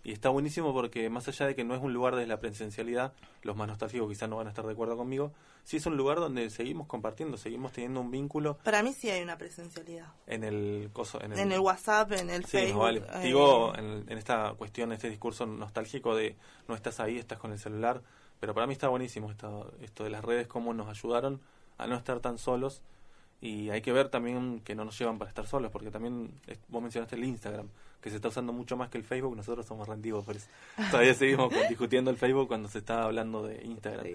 Y 0.03 0.13
está 0.13 0.29
buenísimo 0.29 0.73
porque 0.73 1.09
más 1.11 1.27
allá 1.27 1.45
de 1.45 1.55
que 1.55 1.63
no 1.63 1.75
es 1.75 1.81
un 1.81 1.93
lugar 1.93 2.15
desde 2.15 2.27
la 2.27 2.39
presencialidad, 2.39 3.13
los 3.43 3.55
más 3.55 3.67
nostálgicos 3.67 4.09
quizás 4.09 4.27
no 4.29 4.37
van 4.37 4.47
a 4.47 4.49
estar 4.49 4.65
de 4.65 4.71
acuerdo 4.73 4.97
conmigo, 4.97 5.31
sí 5.63 5.77
es 5.77 5.85
un 5.85 5.95
lugar 5.95 6.17
donde 6.19 6.49
seguimos 6.49 6.87
compartiendo, 6.87 7.37
seguimos 7.37 7.71
teniendo 7.71 8.01
un 8.01 8.09
vínculo 8.09 8.57
Para 8.63 8.81
mí 8.81 8.93
sí 8.93 9.09
hay 9.11 9.21
una 9.21 9.37
presencialidad. 9.37 10.07
en 10.25 10.43
el 10.43 10.89
coso, 10.91 11.21
en 11.21 11.33
el, 11.33 11.39
En 11.39 11.51
el 11.51 11.59
WhatsApp, 11.59 12.13
en 12.13 12.31
el 12.31 12.45
Sí, 12.45 12.51
Facebook. 12.57 12.81
vale. 12.81 13.03
eh, 13.13 13.19
Digo, 13.25 13.75
en, 13.75 14.05
en 14.09 14.17
esta 14.17 14.53
cuestión, 14.55 14.91
este 14.91 15.07
discurso 15.09 15.45
nostálgico 15.45 16.15
de 16.15 16.35
no 16.67 16.73
estás 16.73 16.99
ahí, 16.99 17.19
estás 17.19 17.37
con 17.37 17.51
el 17.51 17.59
celular, 17.59 18.01
pero 18.39 18.55
para 18.55 18.65
mí 18.65 18.73
está 18.73 18.87
buenísimo 18.87 19.29
esto, 19.29 19.71
esto 19.81 20.03
de 20.03 20.09
las 20.09 20.25
redes, 20.25 20.47
cómo 20.47 20.73
nos 20.73 20.87
ayudaron 20.89 21.41
a 21.77 21.85
no 21.85 21.95
estar 21.95 22.19
tan 22.21 22.39
solos 22.39 22.81
y 23.41 23.71
hay 23.71 23.81
que 23.81 23.91
ver 23.91 24.09
también 24.09 24.61
que 24.63 24.75
no 24.75 24.85
nos 24.85 24.97
llevan 24.97 25.17
para 25.17 25.29
estar 25.29 25.47
solos, 25.47 25.71
porque 25.71 25.89
también 25.89 26.31
vos 26.69 26.81
mencionaste 26.81 27.15
el 27.15 27.23
Instagram, 27.23 27.67
que 27.99 28.09
se 28.11 28.17
está 28.17 28.27
usando 28.27 28.53
mucho 28.53 28.77
más 28.77 28.89
que 28.89 28.99
el 28.99 29.03
Facebook, 29.03 29.35
nosotros 29.35 29.65
somos 29.65 29.87
rendidos 29.87 30.23
por 30.23 30.35
eso. 30.35 30.47
Todavía 30.91 31.13
seguimos 31.15 31.51
discutiendo 31.67 32.11
el 32.11 32.17
Facebook 32.17 32.47
cuando 32.47 32.69
se 32.69 32.77
está 32.77 33.03
hablando 33.03 33.43
de 33.43 33.63
Instagram. 33.65 34.05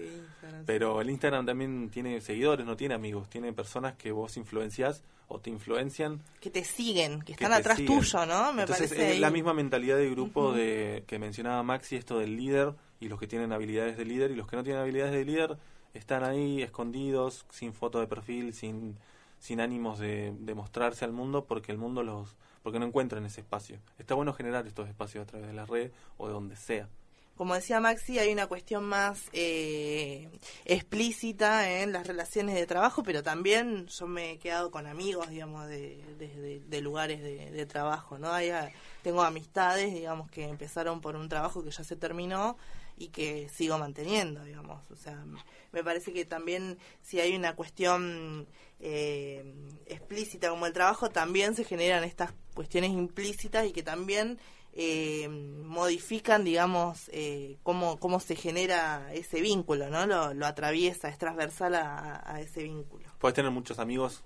Pero 0.65 1.01
el 1.01 1.09
Instagram 1.09 1.45
también 1.45 1.89
tiene 1.89 2.21
seguidores, 2.21 2.65
no 2.65 2.77
tiene 2.77 2.95
amigos, 2.95 3.29
tiene 3.29 3.51
personas 3.51 3.95
que 3.95 4.11
vos 4.11 4.37
influencias 4.37 5.03
o 5.29 5.39
te 5.39 5.49
influencian 5.49 6.21
que 6.39 6.49
te 6.49 6.63
siguen, 6.63 7.19
que 7.19 7.25
que 7.25 7.33
están 7.33 7.51
atrás 7.51 7.77
siguen. 7.77 7.99
tuyo, 7.99 8.25
¿no? 8.25 8.53
Me 8.53 8.61
Entonces 8.61 8.89
parece 8.89 9.07
es 9.09 9.13
ahí. 9.15 9.19
la 9.19 9.29
misma 9.29 9.53
mentalidad 9.53 9.97
de 9.97 10.09
grupo 10.09 10.53
de 10.53 11.03
que 11.05 11.19
mencionaba 11.19 11.61
Maxi, 11.63 11.97
esto 11.97 12.17
del 12.17 12.37
líder 12.37 12.73
y 13.01 13.09
los 13.09 13.19
que 13.19 13.27
tienen 13.27 13.51
habilidades 13.51 13.97
de 13.97 14.05
líder 14.05 14.31
y 14.31 14.35
los 14.35 14.47
que 14.47 14.55
no 14.55 14.63
tienen 14.63 14.81
habilidades 14.81 15.13
de 15.13 15.25
líder 15.25 15.57
están 15.93 16.23
ahí 16.23 16.61
escondidos, 16.61 17.45
sin 17.49 17.73
foto 17.73 17.99
de 17.99 18.07
perfil, 18.07 18.53
sin, 18.53 18.95
sin 19.39 19.61
ánimos 19.61 19.99
de, 19.99 20.33
de 20.39 20.55
mostrarse 20.55 21.05
al 21.05 21.13
mundo 21.13 21.45
porque 21.45 21.71
el 21.71 21.77
mundo 21.77 22.03
los 22.03 22.35
porque 22.63 22.79
no 22.79 22.85
encuentran 22.85 23.23
ese 23.25 23.39
espacio. 23.39 23.79
Está 23.97 24.13
bueno 24.13 24.33
generar 24.33 24.67
estos 24.67 24.89
espacios 24.89 25.23
a 25.23 25.25
través 25.25 25.47
de 25.47 25.53
la 25.53 25.65
red 25.65 25.91
o 26.17 26.27
de 26.27 26.33
donde 26.33 26.57
sea. 26.57 26.89
Como 27.37 27.53
decía 27.53 27.79
Maxi, 27.79 28.17
hay 28.19 28.33
una 28.33 28.47
cuestión 28.47 28.83
más 28.83 29.21
eh, 29.31 30.27
explícita 30.65 31.81
en 31.81 31.91
las 31.91 32.07
relaciones 32.07 32.55
de 32.55 32.65
trabajo, 32.65 33.03
pero 33.03 33.21
también 33.23 33.87
yo 33.87 34.07
me 34.07 34.31
he 34.31 34.39
quedado 34.39 34.71
con 34.71 34.87
amigos, 34.87 35.29
digamos, 35.29 35.67
de, 35.67 36.01
de- 36.17 36.61
de- 36.65 36.81
lugares 36.81 37.21
de, 37.21 37.51
de 37.51 37.65
trabajo, 37.65 38.17
¿no? 38.17 38.31
Hay, 38.31 38.49
ah, 38.49 38.71
tengo 39.03 39.21
amistades, 39.23 39.93
digamos, 39.93 40.29
que 40.31 40.45
empezaron 40.45 40.99
por 41.01 41.15
un 41.15 41.29
trabajo 41.29 41.63
que 41.63 41.71
ya 41.71 41.83
se 41.83 41.95
terminó 41.95 42.57
y 42.97 43.09
que 43.09 43.47
sigo 43.49 43.77
manteniendo, 43.77 44.43
digamos. 44.43 44.89
O 44.89 44.95
sea, 44.95 45.23
me 45.71 45.83
parece 45.83 46.13
que 46.13 46.25
también 46.25 46.77
si 47.01 47.19
hay 47.19 47.35
una 47.35 47.55
cuestión 47.55 48.47
eh, 48.79 49.53
explícita 49.85 50.49
como 50.49 50.65
el 50.65 50.73
trabajo, 50.73 51.09
también 51.09 51.55
se 51.55 51.63
generan 51.63 52.03
estas 52.03 52.33
cuestiones 52.55 52.91
implícitas 52.91 53.65
y 53.67 53.71
que 53.73 53.83
también 53.83 54.39
eh, 54.79 55.27
modifican, 55.27 56.43
digamos, 56.43 57.09
eh, 57.11 57.57
cómo, 57.63 57.99
cómo 57.99 58.19
se 58.19 58.35
genera 58.35 59.11
ese 59.11 59.41
vínculo, 59.41 59.89
¿no? 59.89 60.05
Lo, 60.05 60.33
lo 60.35 60.45
atraviesa, 60.45 61.09
es 61.09 61.17
transversal 61.17 61.73
a, 61.75 62.21
a 62.31 62.39
ese 62.41 62.61
vínculo. 62.63 63.05
Puedes 63.17 63.33
tener 63.33 63.49
muchos 63.51 63.79
amigos, 63.79 64.23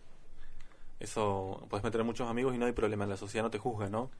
eso, 1.00 1.66
puedes 1.70 1.84
meter 1.84 2.04
muchos 2.04 2.30
amigos 2.30 2.54
y 2.54 2.58
no 2.58 2.66
hay 2.66 2.74
problema, 2.74 3.06
la 3.06 3.18
sociedad 3.18 3.44
no 3.46 3.50
te 3.50 3.58
juzga, 3.60 3.90
¿no? 3.90 4.12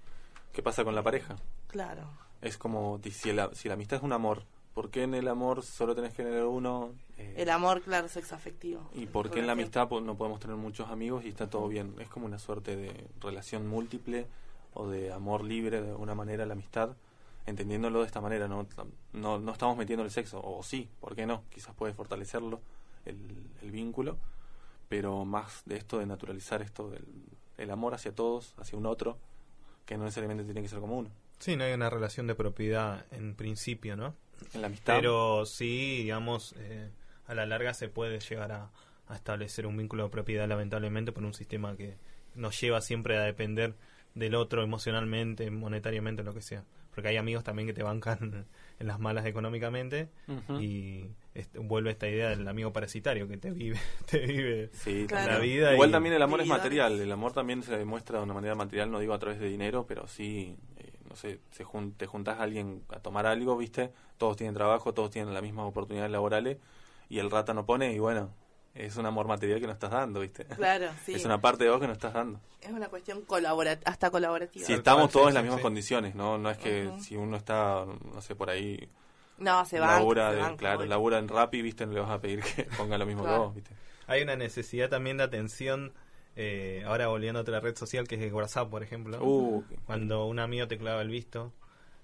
¿Qué 0.54 0.64
pasa 0.64 0.84
con 0.84 0.96
la 0.96 1.04
pareja? 1.04 1.36
Claro. 1.68 2.08
Es 2.42 2.58
como 2.58 3.00
si 3.12 3.32
la, 3.34 3.54
si 3.54 3.68
la 3.68 3.76
amistad 3.76 3.98
es 3.98 4.04
un 4.04 4.14
amor, 4.14 4.44
¿por 4.74 4.90
qué 4.90 5.04
en 5.04 5.14
el 5.14 5.28
amor 5.28 5.64
solo 5.64 5.94
tenés 5.96 6.14
que 6.14 6.24
tener 6.24 6.44
uno? 6.44 6.94
Eh, 7.18 7.36
El 7.38 7.50
amor, 7.50 7.82
claro, 7.82 8.08
sexo 8.08 8.36
afectivo. 8.36 8.90
¿Y 8.96 9.06
por 9.06 9.30
qué 9.30 9.40
en 9.40 9.48
la 9.48 9.54
amistad 9.54 9.88
po- 9.88 10.02
no 10.02 10.16
podemos 10.18 10.40
tener 10.40 10.56
muchos 10.56 10.90
amigos 10.90 11.24
y 11.24 11.28
está 11.30 11.50
todo 11.50 11.68
bien? 11.68 11.94
Es 12.00 12.08
como 12.08 12.26
una 12.26 12.40
suerte 12.40 12.76
de 12.76 13.06
relación 13.20 13.68
múltiple 13.68 14.26
o 14.74 14.90
de 14.90 15.12
amor 15.12 15.44
libre 15.44 15.82
de 15.82 15.90
alguna 15.90 16.16
manera 16.16 16.46
la 16.46 16.54
amistad, 16.54 16.96
entendiéndolo 17.46 18.02
de 18.02 18.06
esta 18.06 18.22
manera, 18.22 18.48
no, 18.48 18.68
no, 19.14 19.40
no 19.40 19.52
estamos 19.52 19.78
metiendo 19.78 20.04
el 20.04 20.12
sexo, 20.12 20.42
o 20.44 20.64
sí, 20.64 20.90
¿por 21.00 21.16
qué 21.16 21.26
no? 21.26 21.44
Quizás 21.50 21.76
puede 21.76 21.94
fortalecerlo 21.94 22.62
el, 23.06 23.18
el 23.62 23.72
vínculo, 23.72 24.18
pero 24.90 25.26
más 25.26 25.64
de 25.66 25.78
esto 25.78 26.00
de 26.00 26.06
naturalizar 26.06 26.62
esto 26.62 26.90
del 26.90 27.06
el 27.62 27.70
amor 27.70 27.94
hacia 27.94 28.14
todos, 28.14 28.54
hacia 28.58 28.78
un 28.78 28.86
otro, 28.86 29.18
que 29.86 29.98
no 29.98 30.04
necesariamente 30.04 30.44
tiene 30.44 30.62
que 30.62 30.68
ser 30.68 30.80
como 30.80 30.98
uno. 30.98 31.10
Sí, 31.40 31.56
no 31.56 31.64
hay 31.64 31.74
una 31.74 31.90
relación 31.90 32.28
de 32.28 32.36
propiedad 32.36 33.06
en 33.12 33.36
principio, 33.36 33.96
¿no? 33.96 34.16
En 34.54 34.62
la 34.62 34.68
amistad. 34.68 34.96
Pero 34.96 35.46
sí, 35.46 35.98
digamos, 35.98 36.56
eh, 36.58 36.90
a 37.28 37.34
la 37.34 37.46
larga 37.46 37.74
se 37.74 37.88
puede 37.88 38.20
llegar 38.20 38.52
a, 38.52 38.72
a 39.08 39.16
establecer 39.16 39.66
un 39.66 39.78
vínculo 39.78 40.04
de 40.06 40.10
propiedad, 40.10 40.48
lamentablemente, 40.48 41.12
por 41.12 41.24
un 41.24 41.34
sistema 41.34 41.76
que 41.76 41.96
nos 42.36 42.60
lleva 42.60 42.82
siempre 42.82 43.18
a 43.18 43.22
depender 43.22 43.76
del 44.16 44.36
otro 44.36 44.62
emocionalmente, 44.64 45.50
monetariamente, 45.52 46.24
lo 46.24 46.34
que 46.34 46.42
sea. 46.42 46.64
Porque 46.94 47.08
hay 47.08 47.16
amigos 47.18 47.44
también 47.46 47.68
que 47.68 47.74
te 47.74 47.84
bancan 47.84 48.46
en 48.80 48.88
las 48.88 49.00
malas 49.00 49.26
económicamente 49.26 50.10
y 50.60 51.06
vuelve 51.56 51.92
esta 51.92 52.10
idea 52.10 52.30
del 52.30 52.46
amigo 52.48 52.74
parasitario 52.74 53.28
que 53.30 53.38
te 53.38 53.52
vive, 53.52 53.80
te 54.10 54.20
vive 54.26 54.70
Sí, 54.74 55.06
Claro. 55.08 55.32
la 55.34 55.40
vida. 55.40 55.74
Igual 55.74 55.90
y- 55.90 55.92
también 55.94 56.16
el 56.16 56.22
amor 56.22 56.42
es 56.42 56.48
material, 56.48 57.00
el 57.00 57.12
amor 57.12 57.32
también 57.32 57.64
se 57.64 57.78
demuestra 57.78 58.18
de 58.18 58.24
una 58.26 58.34
manera 58.34 58.56
material, 58.56 58.92
no 58.92 59.00
digo 59.00 59.14
a 59.14 59.20
través 59.20 59.40
de 59.40 59.48
dinero, 59.48 59.86
pero 59.88 60.08
sí, 60.08 60.58
eh, 60.78 60.92
no 61.10 61.16
sé, 61.16 61.40
se 61.52 61.64
jun- 61.64 61.94
te 61.96 62.06
juntás 62.08 62.40
a 62.40 62.44
alguien 62.44 62.84
a 62.90 63.00
tomar 63.00 63.26
algo, 63.26 63.56
¿viste? 63.58 63.92
Todos 64.18 64.36
tienen 64.36 64.54
trabajo, 64.54 64.94
todos 64.94 65.10
tienen 65.12 65.34
las 65.34 65.44
mismas 65.44 65.66
oportunidades 65.68 66.12
laborales 66.12 66.58
y 67.08 67.20
el 67.20 67.32
rata 67.32 67.54
no 67.54 67.66
pone 67.66 67.94
y 67.94 68.00
bueno, 68.00 68.34
es 68.74 68.96
un 68.98 69.06
amor 69.06 69.28
material 69.28 69.60
que 69.60 69.68
no 69.68 69.74
estás 69.74 69.92
dando, 69.92 70.20
¿viste? 70.22 70.46
Claro, 70.46 70.88
sí. 71.06 71.14
Es 71.14 71.26
una 71.26 71.40
parte 71.42 71.64
de 71.66 71.70
vos 71.70 71.80
que 71.80 71.88
no 71.88 71.94
estás 71.94 72.14
dando. 72.14 72.40
Es 72.62 72.72
una 72.72 72.88
cuestión 72.90 73.22
colaborativa, 73.22 73.90
hasta 73.92 74.10
colaborativa. 74.10 74.66
Si 74.66 74.74
estamos 74.74 75.12
todos 75.12 75.30
en 75.30 75.34
las 75.34 75.44
mismas 75.44 75.60
sí. 75.60 75.64
condiciones, 75.64 76.16
¿no? 76.16 76.38
No 76.38 76.50
es 76.50 76.58
que 76.58 76.90
si 77.02 77.16
uno 77.16 77.38
está, 77.38 77.86
no 77.86 78.22
sé, 78.22 78.36
por 78.36 78.50
ahí, 78.50 78.90
No, 79.38 79.66
se 79.66 79.80
va. 79.80 79.88
labura, 79.98 80.32
de, 80.32 80.56
claro, 80.56 80.86
labura 80.86 81.18
en 81.18 81.28
Rappi, 81.28 81.62
¿viste? 81.62 81.86
No 81.86 81.94
le 81.94 82.00
vas 82.00 82.12
a 82.12 82.20
pedir 82.22 82.42
que 82.44 82.64
ponga 82.78 82.98
lo 82.98 83.06
mismo 83.06 83.24
que 83.24 83.28
Claro. 83.30 83.44
vos, 83.46 83.56
¿viste? 83.56 83.72
Hay 84.08 84.22
una 84.22 84.36
necesidad 84.36 84.90
también 84.90 85.18
de 85.18 85.24
atención, 85.24 85.94
eh, 86.36 86.84
ahora 86.86 87.08
volviendo 87.08 87.40
a 87.40 87.42
otra 87.44 87.60
red 87.60 87.76
social 87.76 88.08
que 88.08 88.16
es 88.26 88.32
WhatsApp, 88.34 88.70
por 88.70 88.84
ejemplo. 88.84 89.24
Uh, 89.24 89.64
Cuando 89.86 90.26
un 90.28 90.40
amigo 90.40 90.68
te 90.68 90.78
clava 90.78 91.02
el 91.02 91.10
visto, 91.10 91.52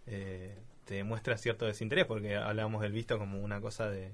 eh, 0.05 0.55
te 0.85 1.03
muestra 1.03 1.37
cierto 1.37 1.65
desinterés, 1.65 2.05
porque 2.05 2.35
hablábamos 2.37 2.81
del 2.81 2.91
visto 2.93 3.17
como 3.17 3.39
una 3.41 3.59
cosa 3.61 3.89
de 3.89 4.11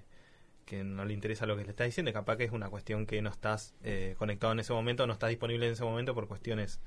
que 0.66 0.84
no 0.84 1.06
le 1.06 1.14
interesa 1.14 1.46
lo 1.46 1.58
que 1.58 1.64
le 1.64 1.72
estás 1.72 1.86
diciendo, 1.88 2.12
capaz 2.14 2.38
que 2.38 2.44
es 2.46 2.52
una 2.52 2.70
cuestión 2.70 3.06
que 3.06 3.22
no 3.22 3.30
estás 3.30 3.74
eh, 3.84 4.16
conectado 4.18 4.54
en 4.54 4.60
ese 4.60 4.74
momento, 4.74 5.06
no 5.08 5.14
estás 5.14 5.30
disponible 5.30 5.68
en 5.68 5.74
ese 5.74 5.84
momento 5.84 6.14
por 6.14 6.28
cuestiones 6.28 6.80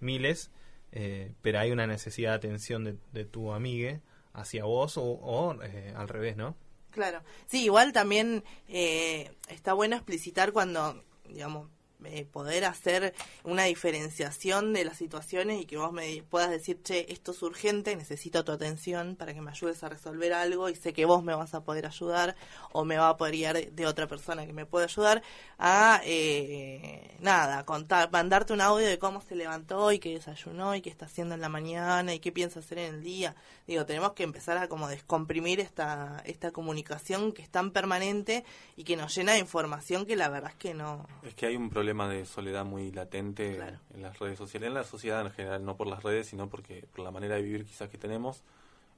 miles, 0.00 0.50
eh, 0.92 1.32
pero 1.42 1.58
hay 1.58 1.72
una 1.72 1.86
necesidad 1.86 2.30
de 2.30 2.36
atención 2.36 2.84
de, 2.84 2.96
de 3.12 3.24
tu 3.24 3.52
amigue 3.52 4.00
hacia 4.32 4.64
vos 4.64 4.96
o, 4.98 5.04
o, 5.04 5.62
eh, 5.62 5.94
al 5.96 6.08
revés, 6.08 6.36
¿no? 6.36 6.56
Claro. 6.90 7.22
Sí, 7.46 7.64
igual 7.64 7.92
también 7.92 8.44
eh, 8.68 9.32
está 9.48 9.72
bueno 9.72 9.96
explicitar 9.96 10.52
cuando, 10.52 11.02
digamos, 11.28 11.68
eh, 12.06 12.26
poder 12.30 12.64
hacer 12.64 13.14
una 13.42 13.64
diferenciación 13.64 14.72
de 14.72 14.84
las 14.84 14.96
situaciones 14.96 15.60
y 15.60 15.66
que 15.66 15.76
vos 15.76 15.92
me 15.92 16.22
puedas 16.28 16.50
decir, 16.50 16.82
che, 16.82 17.12
esto 17.12 17.32
es 17.32 17.42
urgente, 17.42 17.96
necesito 17.96 18.44
tu 18.44 18.52
atención 18.52 19.16
para 19.16 19.34
que 19.34 19.40
me 19.40 19.50
ayudes 19.50 19.82
a 19.84 19.88
resolver 19.88 20.32
algo 20.32 20.68
y 20.68 20.74
sé 20.74 20.92
que 20.92 21.04
vos 21.04 21.22
me 21.22 21.34
vas 21.34 21.54
a 21.54 21.62
poder 21.62 21.86
ayudar 21.86 22.36
o 22.72 22.84
me 22.84 22.96
va 22.96 23.10
a 23.10 23.16
poder 23.16 23.34
guiar 23.34 23.70
de 23.70 23.86
otra 23.86 24.06
persona 24.06 24.46
que 24.46 24.52
me 24.52 24.66
puede 24.66 24.86
ayudar 24.86 25.22
a, 25.58 26.00
eh, 26.04 27.16
nada, 27.20 27.64
contar, 27.64 28.10
mandarte 28.10 28.52
un 28.52 28.60
audio 28.60 28.86
de 28.86 28.98
cómo 28.98 29.20
se 29.20 29.36
levantó 29.36 29.92
y 29.92 29.98
qué 29.98 30.10
desayunó 30.14 30.74
y 30.74 30.80
qué 30.80 30.90
está 30.90 31.06
haciendo 31.06 31.34
en 31.34 31.40
la 31.40 31.48
mañana 31.48 32.14
y 32.14 32.18
qué 32.18 32.32
piensa 32.32 32.60
hacer 32.60 32.78
en 32.78 32.96
el 32.96 33.02
día. 33.02 33.34
Digo, 33.66 33.86
tenemos 33.86 34.12
que 34.12 34.24
empezar 34.24 34.58
a 34.58 34.68
como 34.68 34.88
descomprimir 34.88 35.60
esta, 35.60 36.22
esta 36.24 36.50
comunicación 36.50 37.32
que 37.32 37.42
es 37.42 37.50
tan 37.50 37.70
permanente 37.70 38.44
y 38.76 38.84
que 38.84 38.96
nos 38.96 39.14
llena 39.14 39.32
de 39.32 39.38
información 39.38 40.06
que 40.06 40.16
la 40.16 40.28
verdad 40.28 40.50
es 40.50 40.56
que 40.56 40.74
no... 40.74 41.06
Es 41.22 41.34
que 41.34 41.46
hay 41.46 41.56
un 41.56 41.70
problema 41.70 41.93
de 42.10 42.26
soledad 42.26 42.64
muy 42.64 42.90
latente 42.92 43.56
Claro. 43.56 43.78
en 43.94 44.02
las 44.02 44.18
redes 44.18 44.38
sociales, 44.38 44.68
en 44.68 44.74
la 44.74 44.84
sociedad 44.84 45.20
en 45.24 45.30
general, 45.32 45.64
no 45.64 45.76
por 45.76 45.86
las 45.86 46.02
redes, 46.02 46.26
sino 46.26 46.48
porque 46.48 46.84
por 46.94 47.04
la 47.04 47.10
manera 47.10 47.36
de 47.36 47.42
vivir 47.42 47.64
quizás 47.64 47.88
que 47.88 47.98
tenemos. 47.98 48.42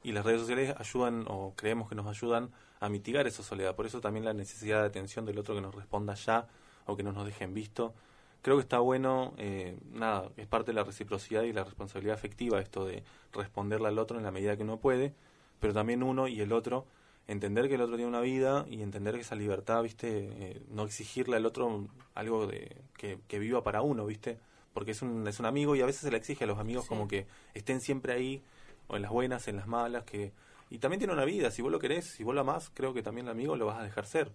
Y 0.02 0.12
las 0.12 0.24
redes 0.24 0.40
sociales 0.40 0.74
ayudan, 0.78 1.24
o 1.28 1.52
creemos 1.56 1.88
que 1.88 1.94
nos 1.94 2.06
ayudan, 2.06 2.50
a 2.80 2.88
mitigar 2.88 3.26
esa 3.26 3.42
soledad. 3.42 3.74
Por 3.74 3.86
eso 3.86 4.00
también 4.00 4.24
la 4.24 4.34
necesidad 4.34 4.80
de 4.80 4.86
atención 4.86 5.24
del 5.26 5.38
otro 5.38 5.54
que 5.54 5.60
nos 5.60 5.74
responda 5.74 6.14
ya 6.14 6.46
o 6.86 6.96
que 6.96 7.02
no 7.02 7.12
nos 7.12 7.26
dejen 7.26 7.54
visto. 7.54 7.94
Creo 8.42 8.56
que 8.56 8.62
está 8.62 8.78
bueno, 8.78 9.32
eh, 9.38 9.76
nada, 9.90 10.30
es 10.36 10.46
parte 10.46 10.70
de 10.70 10.74
la 10.74 10.84
reciprocidad 10.84 11.42
y 11.42 11.52
la 11.52 11.64
responsabilidad 11.64 12.14
afectiva 12.14 12.60
esto 12.60 12.84
de 12.84 13.02
responderle 13.32 13.88
al 13.88 13.98
otro 13.98 14.18
en 14.18 14.24
la 14.24 14.30
medida 14.30 14.56
que 14.56 14.62
uno 14.62 14.78
puede, 14.78 15.14
pero 15.58 15.72
también 15.72 16.02
uno 16.02 16.28
y 16.28 16.40
el 16.40 16.52
otro 16.52 16.86
entender 17.28 17.68
que 17.68 17.75
el 17.75 17.80
otro 17.80 17.97
tiene 17.97 18.09
una 18.09 18.21
vida 18.21 18.66
y 18.68 18.83
entender 18.83 19.14
que 19.14 19.21
esa 19.23 19.35
libertad, 19.35 19.83
¿viste? 19.83 20.09
Eh, 20.11 20.62
no 20.71 20.85
exigirle 20.85 21.37
al 21.37 21.47
otro 21.47 21.87
algo 22.14 22.47
de 22.47 22.76
que, 22.97 23.18
que 23.28 23.38
viva 23.38 23.62
para 23.64 23.83
uno, 23.83 24.06
¿viste? 24.06 24.38
Porque 24.73 24.92
es 24.92 25.02
un, 25.02 25.26
es 25.26 25.40
un 25.40 25.47
amigo 25.47 25.75
y 25.75 25.80
a 25.80 25.87
veces 25.87 26.02
se 26.02 26.11
le 26.11 26.16
exige 26.16 26.45
a 26.45 26.47
los 26.47 26.59
amigos 26.59 26.85
Sí. 26.85 26.88
como 26.88 27.09
que 27.09 27.26
estén 27.54 27.80
siempre 27.80 28.12
ahí, 28.12 28.42
o 28.88 28.97
en 28.97 29.02
las 29.02 29.11
buenas, 29.11 29.49
en 29.49 29.56
las 29.56 29.66
malas, 29.66 30.04
que 30.04 30.33
y 30.71 30.78
también 30.78 30.99
tiene 30.99 31.12
una 31.14 31.25
vida, 31.25 31.50
si 31.50 31.62
vos 31.62 31.71
lo 31.71 31.78
querés, 31.78 32.06
si 32.06 32.25
vos 32.25 32.35
lo 32.35 32.40
amás, 32.40 32.71
creo 32.75 32.92
que 32.92 33.02
también 33.02 33.26
el 33.26 33.33
amigo 33.33 33.56
lo 33.56 33.66
vas 33.66 33.78
a 33.78 33.83
dejar 33.85 34.06
ser. 34.06 34.33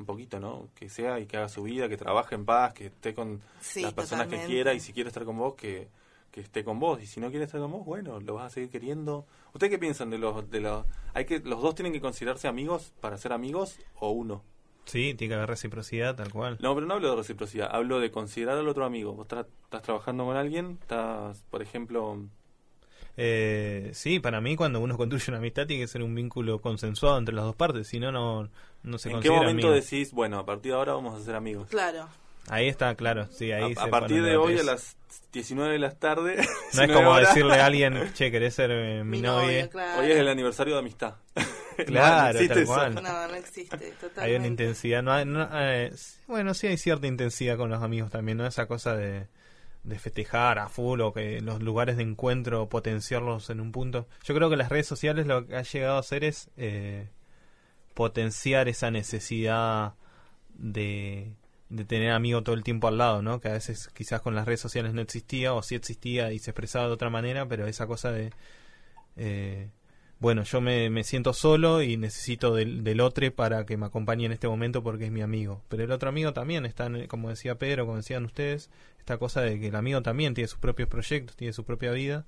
Un 0.00 0.06
poquito, 0.06 0.38
¿no? 0.38 0.68
Que 0.76 0.88
sea 0.88 1.18
y 1.18 1.26
que 1.26 1.36
haga 1.36 1.48
su 1.48 1.64
vida, 1.64 1.88
que 1.88 1.96
trabaje 1.96 2.36
en 2.36 2.44
paz, 2.44 2.72
que 2.72 2.86
esté 2.86 3.14
con 3.14 3.40
Sí, 3.60 3.82
las 3.82 3.94
personas 3.94 4.28
que 4.28 4.44
quiera 4.46 4.72
y 4.74 4.78
si 4.80 4.92
quiere 4.92 5.08
estar 5.08 5.24
con 5.24 5.36
vos, 5.38 5.54
que, 5.54 5.88
que 6.30 6.40
esté 6.40 6.64
con 6.64 6.78
vos. 6.78 7.02
Y 7.02 7.06
si 7.06 7.20
no 7.20 7.30
quiere 7.30 7.44
estar 7.44 7.60
con 7.60 7.70
vos, 7.72 7.84
bueno, 7.84 8.20
lo 8.20 8.34
vas 8.34 8.46
a 8.46 8.50
seguir 8.50 8.70
queriendo. 8.70 9.26
¿Ustedes 9.52 9.70
qué 9.70 9.78
piensan 9.78 10.10
de 10.10 10.18
los... 10.18 10.50
de 10.50 10.60
los 10.60 10.86
hay 11.14 11.24
que 11.24 11.40
¿Los 11.40 11.62
dos 11.62 11.74
tienen 11.74 11.92
que 11.92 12.00
considerarse 12.00 12.48
amigos 12.48 12.92
para 13.00 13.16
ser 13.18 13.32
amigos 13.32 13.78
o 13.96 14.10
uno? 14.10 14.42
Sí, 14.84 15.14
tiene 15.14 15.32
que 15.32 15.34
haber 15.36 15.50
reciprocidad, 15.50 16.16
tal 16.16 16.32
cual. 16.32 16.56
No, 16.60 16.74
pero 16.74 16.86
no 16.86 16.94
hablo 16.94 17.10
de 17.10 17.16
reciprocidad, 17.16 17.68
hablo 17.70 18.00
de 18.00 18.10
considerar 18.10 18.56
al 18.56 18.68
otro 18.68 18.86
amigo. 18.86 19.12
Vos 19.12 19.28
tra- 19.28 19.46
estás 19.64 19.82
trabajando 19.82 20.24
con 20.24 20.36
alguien, 20.36 20.78
estás, 20.80 21.44
por 21.50 21.60
ejemplo... 21.60 22.24
Eh, 23.20 23.90
sí, 23.94 24.20
para 24.20 24.40
mí 24.40 24.54
cuando 24.54 24.80
uno 24.80 24.96
construye 24.96 25.24
una 25.28 25.38
amistad 25.38 25.66
tiene 25.66 25.82
que 25.82 25.88
ser 25.88 26.02
un 26.04 26.14
vínculo 26.14 26.60
consensuado 26.60 27.18
entre 27.18 27.34
las 27.34 27.44
dos 27.44 27.56
partes, 27.56 27.88
si 27.88 27.98
no, 27.98 28.12
no, 28.12 28.48
no 28.84 28.98
se 28.98 29.10
¿En 29.10 29.20
qué 29.20 29.28
momento 29.30 29.50
amigo. 29.50 29.70
decís, 29.72 30.12
bueno, 30.12 30.38
a 30.38 30.46
partir 30.46 30.70
de 30.72 30.78
ahora 30.78 30.94
vamos 30.94 31.20
a 31.20 31.24
ser 31.24 31.34
amigos? 31.34 31.68
Claro. 31.68 32.06
Ahí 32.50 32.68
está, 32.68 32.94
claro, 32.94 33.26
sí, 33.30 33.52
ahí 33.52 33.74
a, 33.76 33.82
a 33.84 33.86
partir 33.88 34.22
de 34.22 34.36
hoy 34.36 34.58
a 34.58 34.62
las 34.62 34.96
19 35.32 35.72
de 35.72 35.78
la 35.78 35.90
tarde... 35.90 36.36
No 36.74 36.82
es 36.82 36.88
19 36.88 36.94
como 36.94 37.10
horas, 37.10 37.28
decirle 37.28 37.54
a 37.60 37.66
alguien, 37.66 38.12
che, 38.14 38.30
¿querés 38.30 38.54
ser 38.54 38.70
eh, 38.70 39.04
mi, 39.04 39.18
Mi 39.18 39.22
novia? 39.22 39.68
claro. 39.68 40.00
Hoy 40.02 40.10
es 40.12 40.16
el 40.18 40.28
aniversario 40.28 40.74
de 40.74 40.80
amistad. 40.80 41.14
Claro, 41.86 42.32
No 42.32 42.40
existe 42.40 42.54
tal 42.54 42.62
eso. 42.64 42.72
cual. 42.72 42.94
No, 42.96 43.28
no 43.28 43.34
existe, 43.36 43.76
totalmente. 43.76 44.20
Hay 44.20 44.34
una 44.34 44.46
intensidad, 44.48 45.00
no, 45.00 45.12
hay- 45.12 45.24
no, 45.24 45.48
eh, 45.52 45.92
bueno, 46.26 46.52
sí 46.52 46.66
hay 46.66 46.76
cierta 46.76 47.06
intensidad 47.06 47.56
con 47.56 47.70
los 47.70 47.80
amigos 47.84 48.10
también, 48.10 48.36
¿no? 48.38 48.44
Esa 48.48 48.66
cosa 48.66 48.96
de, 48.96 49.28
de 49.84 49.98
festejar 50.00 50.58
a 50.58 50.68
full 50.68 51.00
o 51.02 51.12
que 51.12 51.40
los 51.40 51.62
lugares 51.62 51.96
de 51.96 52.02
encuentro 52.02 52.68
potenciarlos 52.68 53.48
en 53.50 53.60
un 53.60 53.70
punto. 53.70 54.08
Yo 54.24 54.34
creo 54.34 54.50
que 54.50 54.56
las 54.56 54.70
redes 54.70 54.88
sociales 54.88 55.28
lo 55.28 55.46
que 55.46 55.54
ha 55.56 55.62
llegado 55.62 55.94
a 55.94 56.00
hacer 56.00 56.24
es 56.24 56.50
eh, 56.56 57.10
potenciar 57.94 58.66
esa 58.68 58.90
necesidad 58.90 59.94
de, 60.54 61.32
de 61.70 61.84
tener 61.84 62.10
amigos 62.12 62.44
todo 62.44 62.54
el 62.54 62.62
tiempo 62.64 62.88
al 62.88 62.98
lado, 62.98 63.22
¿no? 63.22 63.40
Que 63.40 63.48
a 63.48 63.52
veces 63.52 63.88
quizás 63.94 64.20
con 64.22 64.34
las 64.34 64.46
redes 64.46 64.60
sociales 64.60 64.94
no 64.94 65.00
existía 65.02 65.52
o 65.54 65.62
sí 65.62 65.74
existía 65.74 66.32
y 66.32 66.38
se 66.38 66.50
expresaba 66.52 66.86
de 66.86 66.92
otra 66.92 67.10
manera, 67.10 67.46
pero 67.46 67.66
esa 67.66 67.86
cosa 67.86 68.10
de... 68.12 68.32
eh, 69.16 69.70
bueno, 70.20 70.42
yo 70.42 70.60
me, 70.60 70.90
me 70.90 71.04
siento 71.04 71.32
solo 71.32 71.80
y 71.82 71.96
necesito 71.96 72.52
del, 72.54 72.82
del 72.82 73.00
otro 73.00 73.32
para 73.34 73.64
que 73.66 73.76
me 73.76 73.86
acompañe 73.86 74.26
en 74.26 74.32
este 74.32 74.48
momento 74.48 74.82
porque 74.82 75.04
es 75.06 75.12
mi 75.12 75.22
amigo. 75.22 75.62
Pero 75.68 75.84
el 75.84 75.92
otro 75.92 76.08
amigo 76.08 76.32
también 76.32 76.66
está, 76.66 76.86
en- 76.86 77.06
como 77.06 77.28
decía 77.28 77.54
Pedro, 77.56 77.84
como 77.86 77.98
decían 77.98 78.24
ustedes, 78.24 78.68
esta 78.98 79.18
cosa 79.18 79.42
de 79.42 79.60
que 79.60 79.68
el 79.68 79.76
amigo 79.76 80.02
también 80.02 80.34
tiene 80.34 80.48
sus 80.48 80.58
propios 80.58 80.88
proyectos, 80.88 81.36
tiene 81.36 81.52
su 81.52 81.64
propia 81.64 81.92
vida. 81.92 82.26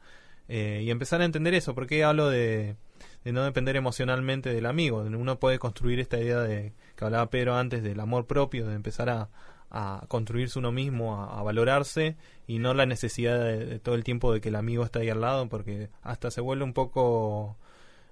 eh, 0.48 0.82
y 0.84 0.90
empezar 0.90 1.20
a 1.20 1.24
entender 1.24 1.54
eso, 1.54 1.74
porque 1.74 2.02
hablo 2.04 2.28
de, 2.28 2.76
de 3.24 3.32
no 3.32 3.44
depender 3.44 3.76
emocionalmente 3.76 4.52
del 4.52 4.66
amigo. 4.66 4.98
Uno 4.98 5.38
puede 5.38 5.58
construir 5.58 6.00
esta 6.00 6.18
idea 6.18 6.40
de 6.40 6.72
que 6.96 7.04
hablaba 7.04 7.30
Pedro 7.30 7.56
antes 7.56 7.82
del 7.82 8.00
amor 8.00 8.26
propio, 8.26 8.66
de 8.66 8.74
empezar 8.74 9.10
a, 9.10 9.28
a 9.70 10.04
construirse 10.08 10.58
uno 10.58 10.72
mismo, 10.72 11.22
a, 11.22 11.38
a 11.38 11.42
valorarse 11.42 12.16
y 12.46 12.58
no 12.58 12.74
la 12.74 12.86
necesidad 12.86 13.38
de, 13.38 13.64
de 13.64 13.78
todo 13.78 13.94
el 13.94 14.04
tiempo 14.04 14.32
de 14.32 14.40
que 14.40 14.48
el 14.48 14.56
amigo 14.56 14.84
está 14.84 15.00
ahí 15.00 15.10
al 15.10 15.20
lado, 15.20 15.48
porque 15.48 15.90
hasta 16.02 16.30
se 16.30 16.40
vuelve 16.40 16.64
un 16.64 16.72
poco 16.72 17.56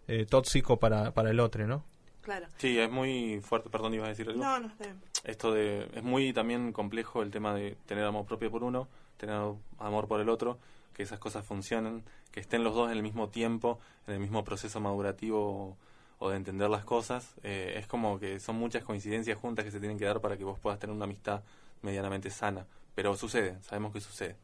eh, 0.06 0.26
tóxico 0.26 0.78
para, 0.78 1.12
para 1.12 1.30
el 1.30 1.40
otro, 1.40 1.66
¿no? 1.66 1.84
Claro. 2.22 2.46
Sí, 2.58 2.78
es 2.78 2.90
muy 2.90 3.40
fuerte, 3.40 3.70
perdón, 3.70 3.94
ibas 3.94 4.06
a 4.06 4.10
decir 4.10 4.28
algo. 4.28 4.42
No, 4.42 4.60
no 4.60 4.66
está 4.68 4.84
bien. 4.84 5.00
Esto 5.24 5.52
de 5.52 5.88
es 5.94 6.02
muy 6.02 6.32
también 6.32 6.72
complejo 6.72 7.22
el 7.22 7.30
tema 7.30 7.54
de 7.54 7.76
tener 7.86 8.04
amor 8.04 8.26
propio 8.26 8.50
por 8.50 8.62
uno, 8.62 8.86
tener 9.16 9.34
amor 9.78 10.08
por 10.08 10.20
el 10.20 10.28
otro, 10.28 10.58
que 10.98 11.04
esas 11.04 11.20
cosas 11.20 11.46
funcionen, 11.46 12.02
que 12.32 12.40
estén 12.40 12.64
los 12.64 12.74
dos 12.74 12.90
en 12.90 12.96
el 12.96 13.04
mismo 13.04 13.28
tiempo, 13.28 13.78
en 14.08 14.14
el 14.14 14.20
mismo 14.20 14.42
proceso 14.42 14.80
madurativo 14.80 15.78
o 16.18 16.28
de 16.28 16.36
entender 16.36 16.68
las 16.68 16.84
cosas, 16.84 17.36
eh, 17.44 17.74
es 17.76 17.86
como 17.86 18.18
que 18.18 18.40
son 18.40 18.56
muchas 18.56 18.82
coincidencias 18.82 19.38
juntas 19.38 19.64
que 19.64 19.70
se 19.70 19.78
tienen 19.78 19.96
que 19.96 20.06
dar 20.06 20.20
para 20.20 20.36
que 20.36 20.42
vos 20.42 20.58
puedas 20.58 20.80
tener 20.80 20.96
una 20.96 21.04
amistad 21.04 21.44
medianamente 21.82 22.30
sana. 22.30 22.66
Pero 22.96 23.16
sucede, 23.16 23.62
sabemos 23.62 23.92
que 23.92 24.00
sucede. 24.00 24.34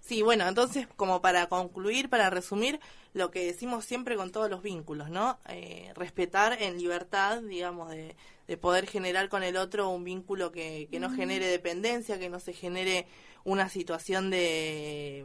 Sí, 0.00 0.22
bueno, 0.22 0.48
entonces 0.48 0.88
como 0.96 1.22
para 1.22 1.46
concluir, 1.46 2.10
para 2.10 2.30
resumir, 2.30 2.80
lo 3.14 3.30
que 3.30 3.46
decimos 3.46 3.84
siempre 3.84 4.16
con 4.16 4.32
todos 4.32 4.50
los 4.50 4.62
vínculos, 4.62 5.08
¿no? 5.08 5.38
Eh, 5.48 5.92
respetar 5.94 6.60
en 6.60 6.78
libertad, 6.78 7.42
digamos, 7.42 7.90
de, 7.90 8.16
de, 8.46 8.56
poder 8.56 8.86
generar 8.86 9.28
con 9.28 9.42
el 9.42 9.56
otro 9.56 9.88
un 9.90 10.04
vínculo 10.04 10.52
que, 10.52 10.88
que 10.90 11.00
no 11.00 11.10
genere 11.10 11.46
dependencia, 11.46 12.18
que 12.18 12.28
no 12.28 12.40
se 12.40 12.52
genere 12.52 13.06
una 13.44 13.68
situación 13.68 14.30
de, 14.30 15.24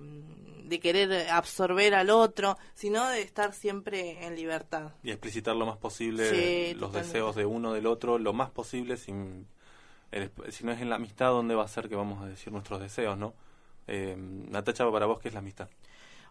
de 0.71 0.79
querer 0.79 1.29
absorber 1.29 1.93
al 1.95 2.09
otro, 2.09 2.57
sino 2.73 3.07
de 3.09 3.21
estar 3.21 3.53
siempre 3.53 4.25
en 4.25 4.35
libertad. 4.35 4.91
Y 5.03 5.11
explicitar 5.11 5.55
lo 5.55 5.65
más 5.65 5.77
posible 5.77 6.29
Sí, 6.29 6.73
los 6.75 6.89
totalmente. 6.91 7.07
deseos 7.07 7.35
de 7.35 7.45
uno 7.45 7.73
del 7.73 7.87
otro, 7.87 8.17
lo 8.17 8.31
más 8.31 8.49
posible, 8.51 8.97
sin, 8.97 9.47
si 10.49 10.63
no 10.63 10.71
es 10.71 10.81
en 10.81 10.89
la 10.89 10.95
amistad, 10.95 11.29
¿dónde 11.29 11.55
va 11.55 11.65
a 11.65 11.67
ser 11.67 11.89
que 11.89 11.95
vamos 11.95 12.23
a 12.23 12.27
decir 12.27 12.53
nuestros 12.53 12.79
deseos, 12.79 13.17
no? 13.17 13.33
Eh, 13.87 14.15
Natacha, 14.17 14.89
para 14.89 15.05
vos, 15.07 15.19
¿qué 15.19 15.27
es 15.27 15.33
la 15.33 15.39
amistad? 15.39 15.67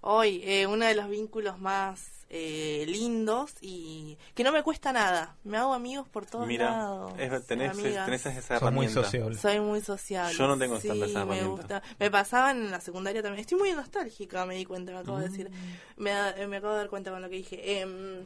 Hoy, 0.00 0.40
eh, 0.44 0.66
uno 0.66 0.86
de 0.86 0.94
los 0.94 1.10
vínculos 1.10 1.58
más 1.58 2.19
eh, 2.32 2.84
lindos 2.86 3.54
y 3.60 4.16
que 4.34 4.44
no 4.44 4.52
me 4.52 4.62
cuesta 4.62 4.92
nada. 4.92 5.36
Me 5.42 5.56
hago 5.58 5.74
amigos 5.74 6.08
por 6.08 6.26
todos 6.26 6.46
Mira, 6.46 6.70
lados. 6.70 7.12
es- 7.18 7.46
tenés, 7.46 7.76
esa 7.76 8.58
Son 8.60 8.72
muy 8.72 8.86
herramienta. 8.86 9.02
sociables. 9.02 9.40
Soy 9.40 9.60
muy 9.60 9.80
sociable. 9.80 10.36
Yo 10.38 10.46
no 10.46 10.56
tengo 10.56 10.80
sí, 10.80 10.88
esa- 10.88 10.94
esa 11.06 11.24
me 11.24 11.36
herramienta. 11.38 11.48
gusta. 11.48 11.82
Me 11.98 12.10
pasaba 12.10 12.52
en 12.52 12.70
la 12.70 12.80
secundaria 12.80 13.20
también. 13.22 13.40
Estoy 13.40 13.58
muy 13.58 13.72
nostálgica, 13.72 14.46
me 14.46 14.54
di 14.54 14.64
cuenta, 14.64 14.92
me 14.92 14.98
acabo 14.98 15.18
de 15.18 15.28
Mm. 15.28 15.30
decir. 15.32 15.50
Me, 15.96 16.10
da- 16.10 16.34
me 16.46 16.56
acabo 16.58 16.72
de 16.74 16.78
dar 16.78 16.88
cuenta 16.88 17.10
con 17.10 17.20
lo 17.20 17.28
que 17.28 17.36
dije. 17.36 17.80
Em, 17.80 18.24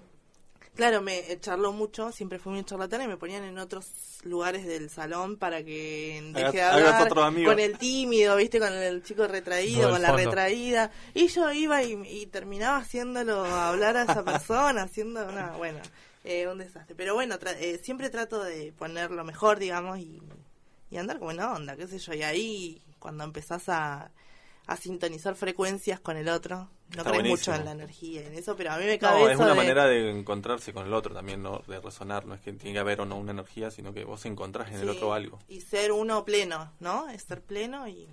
claro, 0.75 1.01
me 1.03 1.19
eh, 1.31 1.39
charló 1.41 1.73
mucho, 1.73 2.13
siempre 2.13 2.39
fui 2.39 2.53
muy 2.53 2.65
charlatana 2.65 3.05
y 3.05 3.09
me 3.09 3.17
ponían 3.17 3.45
en 3.45 3.59
otros 3.59 3.87
lugares 4.25 4.67
del 4.67 4.91
salón 4.91 5.37
para 5.37 5.63
que 5.63 6.21
deje 6.35 6.57
de 6.59 6.63
hablar 6.63 7.03
otro 7.03 7.23
amigo. 7.25 7.51
con 7.51 7.61
el 7.61 7.79
tímido, 7.79 8.37
viste, 8.37 8.59
con 8.59 8.73
el 8.73 9.03
chico 9.03 9.27
retraído, 9.27 9.83
No, 9.89 9.91
con 9.95 10.03
la 10.03 10.09
fondo. 10.11 10.25
retraída. 10.25 10.91
Y 11.15 11.29
yo 11.29 11.53
iba 11.53 11.83
y, 11.83 11.93
y 12.09 12.27
terminaba 12.27 12.79
haciéndolo 12.79 13.45
hablar 13.45 13.97
a 13.97 14.03
esa 14.05 14.25
persona, 14.25 14.83
haciendo 14.83 15.25
una, 15.27 15.53
bueno, 15.53 15.79
eh, 16.25 16.47
un 16.49 16.59
desastre. 16.59 16.95
Pero 16.97 17.15
bueno, 17.15 17.39
tra- 17.39 17.57
eh, 17.59 17.79
siempre 17.83 18.11
trato 18.11 18.43
de 18.43 18.73
poner 18.73 19.11
lo 19.11 19.25
mejor, 19.25 19.59
digamos, 19.59 19.99
y, 19.99 20.21
y 20.91 20.97
andar 20.97 21.19
como 21.19 21.31
una 21.31 21.53
onda, 21.53 21.77
qué 21.77 21.87
sé 21.87 21.99
yo. 21.99 22.15
Y 22.15 22.23
ahí, 22.23 22.83
cuando 22.99 23.25
empezás 23.25 23.69
a, 23.69 24.11
a 24.67 24.77
sintonizar 24.77 25.35
frecuencias 25.35 26.01
con 26.01 26.17
el 26.17 26.29
otro, 26.29 26.57
no 26.57 26.69
Está 26.91 27.03
crees 27.11 27.15
buenísimo. 27.23 27.55
mucho 27.55 27.55
en 27.55 27.65
la 27.67 27.73
energía 27.73 28.23
y 28.23 28.27
en 28.27 28.35
eso, 28.35 28.57
pero 28.57 28.73
a 28.73 28.79
mí 28.79 28.85
me 28.87 28.99
cabe 28.99 29.21
No, 29.21 29.27
es 29.29 29.35
eso 29.35 29.43
una 29.43 29.51
de- 29.53 29.57
manera 29.57 29.85
de 29.87 30.11
encontrarse 30.11 30.73
con 30.73 30.87
el 30.87 30.95
otro 30.95 31.15
también, 31.15 31.43
¿no? 31.43 31.63
De 31.67 31.81
resonar, 31.81 32.25
no 32.27 32.35
es 32.35 32.41
que 32.41 32.53
tiene 32.53 32.73
que 32.75 32.79
haber 32.79 33.01
o 33.01 33.05
no 33.07 33.17
una 33.17 33.33
energía, 33.33 33.71
sino 33.71 33.93
que 33.93 34.05
vos 34.05 34.25
encontrás 34.27 34.71
en 34.73 34.81
el 34.81 34.89
otro 34.89 35.13
algo. 35.13 35.39
Y 35.49 35.61
ser 35.61 35.93
uno 35.93 36.25
pleno, 36.25 36.73
¿no? 36.81 37.09
Es 37.11 37.23
ser 37.25 37.43
pleno 37.43 37.87
y... 37.89 38.09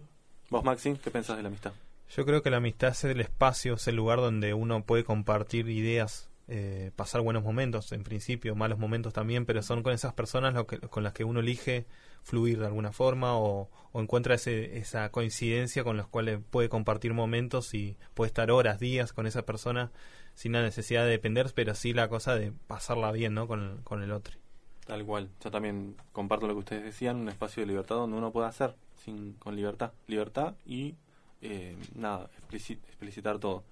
Vos, 0.49 0.63
Maxi, 0.63 0.95
¿qué 0.95 1.11
pensás 1.11 1.37
de 1.37 1.43
la 1.43 1.47
amistad? 1.49 1.71
Yo 2.15 2.25
creo 2.25 2.41
que 2.43 2.49
la 2.49 2.57
amistad 2.57 2.89
es 2.89 3.03
el 3.05 3.21
espacio, 3.21 3.75
es 3.75 3.87
el 3.87 3.95
lugar 3.95 4.19
donde 4.19 4.53
uno 4.53 4.83
puede 4.83 5.05
compartir 5.05 5.69
ideas, 5.69 6.27
eh, 6.53 6.91
pasar 6.95 7.21
buenos 7.21 7.43
momentos, 7.43 7.91
en 7.93 8.03
principio, 8.03 8.55
malos 8.55 8.77
momentos 8.77 9.13
también, 9.13 9.45
pero 9.45 9.61
son 9.63 9.83
con 9.83 9.93
esas 9.93 10.13
personas 10.13 10.53
lo 10.53 10.67
que, 10.67 10.79
con 10.79 11.01
las 11.03 11.13
que 11.13 11.23
uno 11.23 11.39
elige 11.39 11.85
fluir 12.23 12.59
de 12.59 12.65
alguna 12.67 12.91
forma 12.91 13.37
o, 13.37 13.69
encuentra 13.93 14.35
ese, 14.35 14.77
esa 14.77 15.09
coincidencia 15.11 15.83
con 15.83 15.95
las 15.97 16.07
cuales 16.07 16.39
puede 16.49 16.69
compartir 16.69 17.13
momentos 17.13 17.73
y 17.73 17.97
puede 18.13 18.27
estar 18.27 18.51
horas, 18.51 18.79
días 18.79 19.13
con 19.13 19.27
esa 19.27 19.43
persona 19.45 19.91
sin 20.35 20.51
la 20.51 20.61
necesidad 20.61 21.03
de 21.05 21.11
depender, 21.11 21.51
pero 21.55 21.73
sí 21.73 21.93
la 21.93 22.09
cosa 22.09 22.35
de 22.35 22.51
pasarla 22.67 23.11
bien 23.13 23.33
¿no? 23.33 23.47
con, 23.47 23.61
el- 23.61 23.83
con 23.83 24.03
el 24.03 24.11
otro. 24.11 24.37
Tal 24.85 25.05
cual. 25.05 25.29
Yo 25.43 25.51
también 25.51 25.95
comparto 26.11 26.47
lo 26.47 26.53
que 26.53 26.59
ustedes 26.59 26.83
decían, 26.83 27.17
un 27.17 27.29
espacio 27.29 27.61
de 27.61 27.67
libertad 27.67 27.95
donde 27.95 28.17
uno 28.17 28.31
pueda 28.31 28.47
hacer 28.49 28.75
sin, 29.03 29.33
con 29.33 29.55
libertad. 29.55 29.93
Libertad 30.07 30.55
y, 30.65 30.95
eh, 31.41 31.77
nada, 31.95 32.29
explici- 32.41 32.79
explicitar 32.87 33.39
todo. 33.39 33.63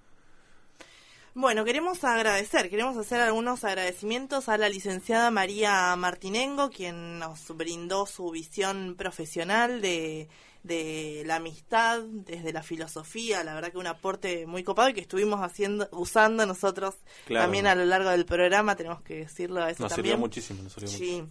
Bueno, 1.35 1.63
queremos 1.63 2.03
agradecer, 2.03 2.69
queremos 2.69 2.97
hacer 2.97 3.21
algunos 3.21 3.63
agradecimientos 3.63 4.49
a 4.49 4.57
la 4.57 4.67
licenciada 4.67 5.31
María 5.31 5.95
Martinengo, 5.95 6.69
quien 6.69 7.19
nos 7.19 7.55
brindó 7.55 8.05
su 8.07 8.31
visión 8.31 8.95
profesional 8.97 9.79
de, 9.79 10.27
de 10.63 11.23
la 11.25 11.35
amistad 11.35 12.01
desde 12.03 12.51
la 12.51 12.63
filosofía, 12.63 13.43
la 13.43 13.53
verdad 13.53 13.71
que 13.71 13.77
un 13.77 13.87
aporte 13.87 14.47
muy 14.47 14.63
copado 14.63 14.89
y 14.89 14.93
que 14.93 15.01
estuvimos 15.01 15.39
haciendo, 15.41 15.87
usando 15.91 16.45
nosotros 16.45 16.95
Claro. 17.25 17.45
también 17.45 17.67
a 17.67 17.75
lo 17.75 17.85
largo 17.85 18.09
del 18.09 18.25
programa, 18.25 18.75
tenemos 18.75 19.01
que 19.03 19.17
decirlo 19.17 19.61
a 19.61 19.69
eso 19.69 19.83
Nos 19.83 19.91
también. 19.91 20.13
sirvió 20.13 20.17
muchísimo, 20.17 20.63
nos 20.63 20.73
sirvió 20.73 20.89
mucho. 20.91 20.97
Sí. 21.03 21.23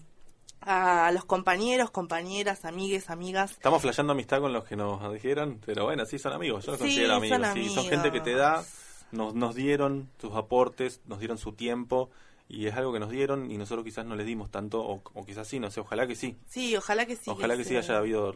A 0.61 1.11
los 1.13 1.25
compañeros, 1.25 1.91
compañeras, 1.91 2.65
amigues, 2.65 3.11
amigas, 3.11 3.53
Estamos 3.53 3.81
flasheando 3.83 4.13
amistad 4.13 4.41
con 4.41 4.53
los 4.53 4.65
que 4.65 4.75
nos 4.77 5.13
dijeron, 5.13 5.61
pero 5.65 5.85
bueno, 5.85 6.05
sí 6.07 6.19
son 6.19 6.33
amigos, 6.33 6.65
yo 6.65 6.73
los 6.73 6.81
Sí, 6.81 6.87
considero 6.87 7.15
amigos. 7.15 7.39
son 7.41 7.55
sí, 7.55 7.69
son 7.75 7.85
gente 7.87 8.11
que 8.11 8.21
te 8.21 8.35
da, 8.35 8.55
amigos. 8.55 8.75
Nos, 9.13 9.35
nos 9.35 9.55
dieron 9.55 10.09
sus 10.21 10.35
aportes, 10.35 11.01
nos 11.07 11.19
dieron 11.19 11.39
su 11.39 11.53
tiempo, 11.53 12.11
y 12.51 12.67
es 12.67 12.75
algo 12.77 12.95
que 12.95 12.99
nos 12.99 13.11
dieron 13.11 13.51
y 13.51 13.59
nosotros 13.59 13.85
quizás 13.85 14.07
no 14.07 14.17
les 14.17 14.25
dimos 14.27 14.51
tanto, 14.51 14.81
o, 14.81 15.03
o 15.13 15.27
quizás 15.27 15.47
sí, 15.47 15.61
no 15.61 15.71
sé, 15.71 15.81
ojalá 15.81 16.07
que 16.07 16.15
sí. 16.17 16.35
sí, 16.47 16.75
ojalá 16.77 17.05
que 17.05 17.15
sí. 17.15 17.29
ojalá 17.31 17.59
que 17.59 17.65
sí 17.65 17.77
haya 17.77 17.99
habido, 17.99 18.35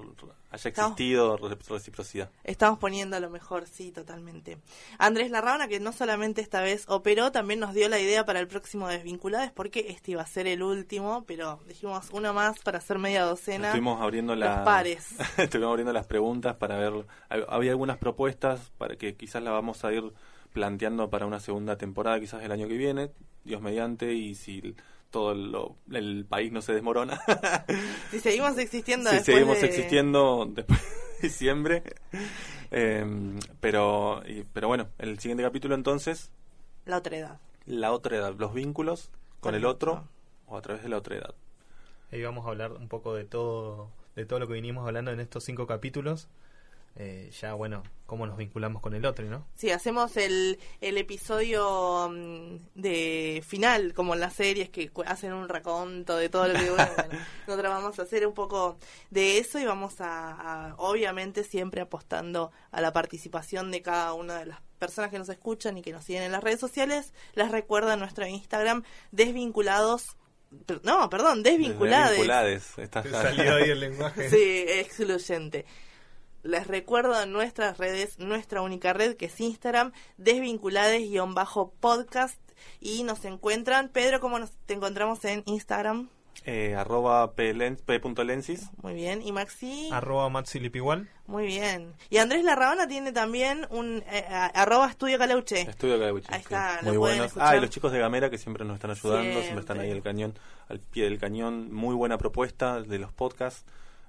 haya 0.51 0.69
existido 0.69 1.39
re- 1.39 1.57
reciprocidad. 1.67 2.29
Estamos 2.45 2.79
poniendo 2.79 3.19
lo 3.21 3.31
mejor, 3.31 3.67
sí, 3.67 3.91
totalmente. 3.91 4.59
Andrés 4.99 5.31
Larrauna, 5.31 5.67
que 5.67 5.81
no 5.81 5.93
solamente 5.93 6.43
esta 6.43 6.61
vez 6.61 6.85
operó, 6.89 7.33
también 7.33 7.59
nos 7.59 7.73
dio 7.73 7.89
la 7.89 7.99
idea 8.01 8.27
para 8.27 8.41
el 8.41 8.49
próximo 8.49 8.87
Desvinculadas, 8.87 9.51
porque 9.51 9.87
este 9.89 10.11
iba 10.11 10.21
a 10.21 10.27
ser 10.27 10.47
el 10.47 10.63
último, 10.63 11.25
pero 11.27 11.61
dijimos 11.67 12.09
uno 12.13 12.35
más 12.35 12.59
para 12.59 12.79
hacer 12.79 12.99
media 12.99 13.23
docena. 13.25 13.69
Estuvimos 13.69 13.99
abriendo 14.03 14.35
los 14.37 14.47
la- 14.47 14.63
pares. 14.63 15.07
Estuvimos 15.39 15.71
abriendo 15.71 15.95
las 15.95 16.07
preguntas 16.07 16.55
para 16.57 16.77
ver. 16.77 16.93
hab- 17.31 17.47
Había 17.49 17.71
algunas 17.71 17.97
propuestas 17.97 18.61
para 18.77 18.97
que 18.97 19.15
quizás 19.17 19.43
la 19.43 19.53
vamos 19.53 19.87
a 19.87 19.93
ir 19.95 20.13
planteando 20.53 21.11
para 21.11 21.27
una 21.27 21.41
segunda 21.41 21.77
temporada, 21.77 22.21
quizás 22.21 22.43
el 22.43 22.53
año 22.53 22.69
que 22.69 22.77
viene, 22.77 23.11
Dios 23.45 23.61
mediante, 23.63 24.13
y 24.13 24.35
si 24.35 24.75
todo 25.11 25.35
lo- 25.35 25.77
el 25.91 26.25
país 26.29 26.53
no 26.53 26.63
se 26.63 26.73
desmorona. 26.75 27.21
Si 28.11 28.21
seguimos 28.21 28.57
existiendo 28.59 29.11
si 29.11 29.17
después 29.17 29.37
seguimos 29.37 29.61
de 29.61 29.67
existiendo 29.67 30.47
después 30.51 30.81
de 31.21 31.29
diciembre. 31.29 31.83
Eh, 32.75 33.05
pero, 33.61 34.23
y- 34.27 34.45
pero 34.53 34.67
bueno, 34.67 34.89
el 34.99 35.19
siguiente 35.19 35.43
capítulo 35.43 35.75
entonces, 35.75 36.31
la 36.87 36.97
otra 36.97 37.17
edad. 37.19 37.41
la 37.67 37.93
otra 37.93 38.17
edad, 38.17 38.35
los 38.39 38.55
vínculos 38.55 39.11
con 39.41 39.51
Con 39.51 39.55
el 39.57 39.67
otro. 39.67 40.09
o 40.47 40.57
a 40.57 40.63
través 40.63 40.83
de 40.83 40.89
la 40.89 40.97
otra 40.97 41.17
edad. 41.17 41.35
Ahí 42.11 42.23
vamos 42.23 42.47
a 42.47 42.49
hablar 42.49 42.73
un 42.73 42.89
poco 42.89 43.15
de 43.15 43.25
todo, 43.25 43.91
de 44.17 44.25
todo 44.25 44.39
lo 44.39 44.47
que 44.49 44.55
vinimos 44.55 44.87
hablando 44.87 45.11
en 45.11 45.21
estos 45.21 45.45
cinco 45.45 45.67
capítulos. 45.67 46.29
Eh, 46.95 47.31
ya, 47.41 47.55
bueno, 47.55 47.83
cómo 48.05 48.27
nos 48.27 48.37
vinculamos 48.37 48.83
con 48.83 48.95
el 48.95 49.07
otro, 49.07 49.25
¿no? 49.25 49.47
Sí, 49.55 49.71
hacemos 49.71 50.17
el, 50.19 50.59
el 50.83 50.99
episodio 50.99 52.11
mm, 52.13 52.57
de 52.75 53.43
final, 53.47 53.95
como 53.95 54.13
en 54.13 54.21
las 54.21 54.35
series 54.35 54.69
que 54.69 54.91
hacen 55.07 55.33
un 55.33 55.49
raconto 55.49 56.17
de 56.19 56.29
todo 56.29 56.49
lo 56.49 56.55
que... 56.59 56.69
Bueno, 56.71 56.91
bueno, 56.95 57.19
nosotros 57.47 57.73
vamos 57.73 57.99
a 57.99 58.03
hacer 58.03 58.27
un 58.27 58.35
poco 58.35 58.77
de 59.11 59.39
eso 59.39 59.59
y 59.59 59.65
vamos 59.65 60.03
a, 60.03 60.33
a, 60.71 60.75
obviamente, 60.77 61.45
siempre 61.45 61.81
apostando 61.81 62.53
a 62.71 62.81
la 62.83 62.93
participación 62.93 63.71
de 63.71 63.81
cada 63.81 64.13
una 64.13 64.39
de 64.41 64.47
las 64.47 64.59
personas 64.79 65.11
que 65.11 65.19
nos 65.19 65.31
escuchan 65.31 65.79
y 65.79 65.83
que 65.83 65.93
nos 65.93 66.05
siguen 66.05 66.25
en 66.25 66.33
las 66.33 66.45
redes 66.45 66.61
sociales. 66.61 67.15
Les 67.35 67.51
recuerdo 67.51 67.91
en 67.93 68.01
nuestro 68.01 68.27
Instagram, 68.27 68.83
desvinculados... 69.13 70.17
No, 70.83 71.09
perdón, 71.09 71.43
desvinculados. 71.43 72.11
Desvinculades. 72.11 72.77
Estás- 72.77 73.09
Salió 73.11 73.55
ahí 73.55 73.71
el 73.71 73.81
lenguaje. 73.81 74.29
Sí, 74.29 74.65
excluyente. 74.69 75.65
Les 76.43 76.67
recuerdo 76.67 77.23
en 77.23 77.33
nuestras 77.33 77.79
redes, 77.79 78.19
nuestra 78.19 78.61
única 78.63 78.93
red 78.93 79.17
que 79.17 79.27
es 79.27 79.41
Instagram, 79.41 79.93
desvinculades-podcast 80.17 82.41
y 82.81 83.05
nos 83.05 83.25
encuentran. 83.25 83.89
Pedro, 83.89 84.19
¿cómo 84.21 84.41
nos, 84.41 84.51
te 84.67 84.75
encontramos 84.75 85.25
en 85.25 85.45
Instagram? 85.47 86.09
Eh, 86.45 86.75
arroba 86.75 87.35
p.lensis. 87.35 88.69
Muy 88.83 88.95
bien. 88.95 89.23
¿Y 89.23 89.31
Maxi? 89.31 89.91
Arroba 89.93 90.29
Matsilipigual. 90.29 91.09
Muy 91.27 91.47
bien. 91.47 91.95
Y 92.11 92.17
Andrés 92.17 92.43
Larraona 92.43 92.89
tiene 92.89 93.13
también 93.13 93.65
un 93.71 94.03
eh, 94.11 94.25
arroba 94.29 94.91
estudio 94.91 95.19
Caleuche. 95.19 95.61
Estudio 95.61 96.01
Caleuche, 96.01 96.27
Ahí 96.33 96.41
está, 96.41 96.81
muy 96.83 97.13
escuchar. 97.13 97.49
Ah, 97.49 97.57
y 97.57 97.61
los 97.61 97.71
chicos 97.71 97.93
de 97.93 98.01
Gamera 98.01 98.29
que 98.29 98.39
siempre 98.39 98.65
nos 98.65 98.75
están 98.75 98.91
ayudando, 98.91 99.23
siempre, 99.23 99.43
Siempre. 99.43 99.61
están 99.61 99.79
ahí 99.79 99.93
al 99.93 100.03
cañón, 100.03 100.37
al 100.69 100.81
pie 100.81 101.05
del 101.05 101.21
cañón. 101.21 101.73
Muy 101.73 101.95
buena 101.95 102.19
propuesta 102.19 102.83
de 102.83 102.99
los 102.99 103.13
podcasts. 103.13 103.65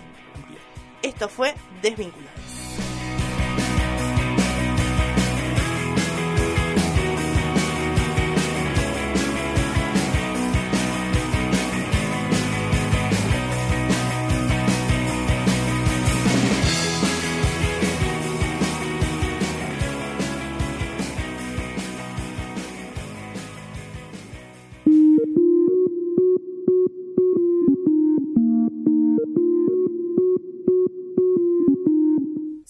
Esto 1.02 1.28
fue 1.28 1.54
Desvinculados. 1.82 2.93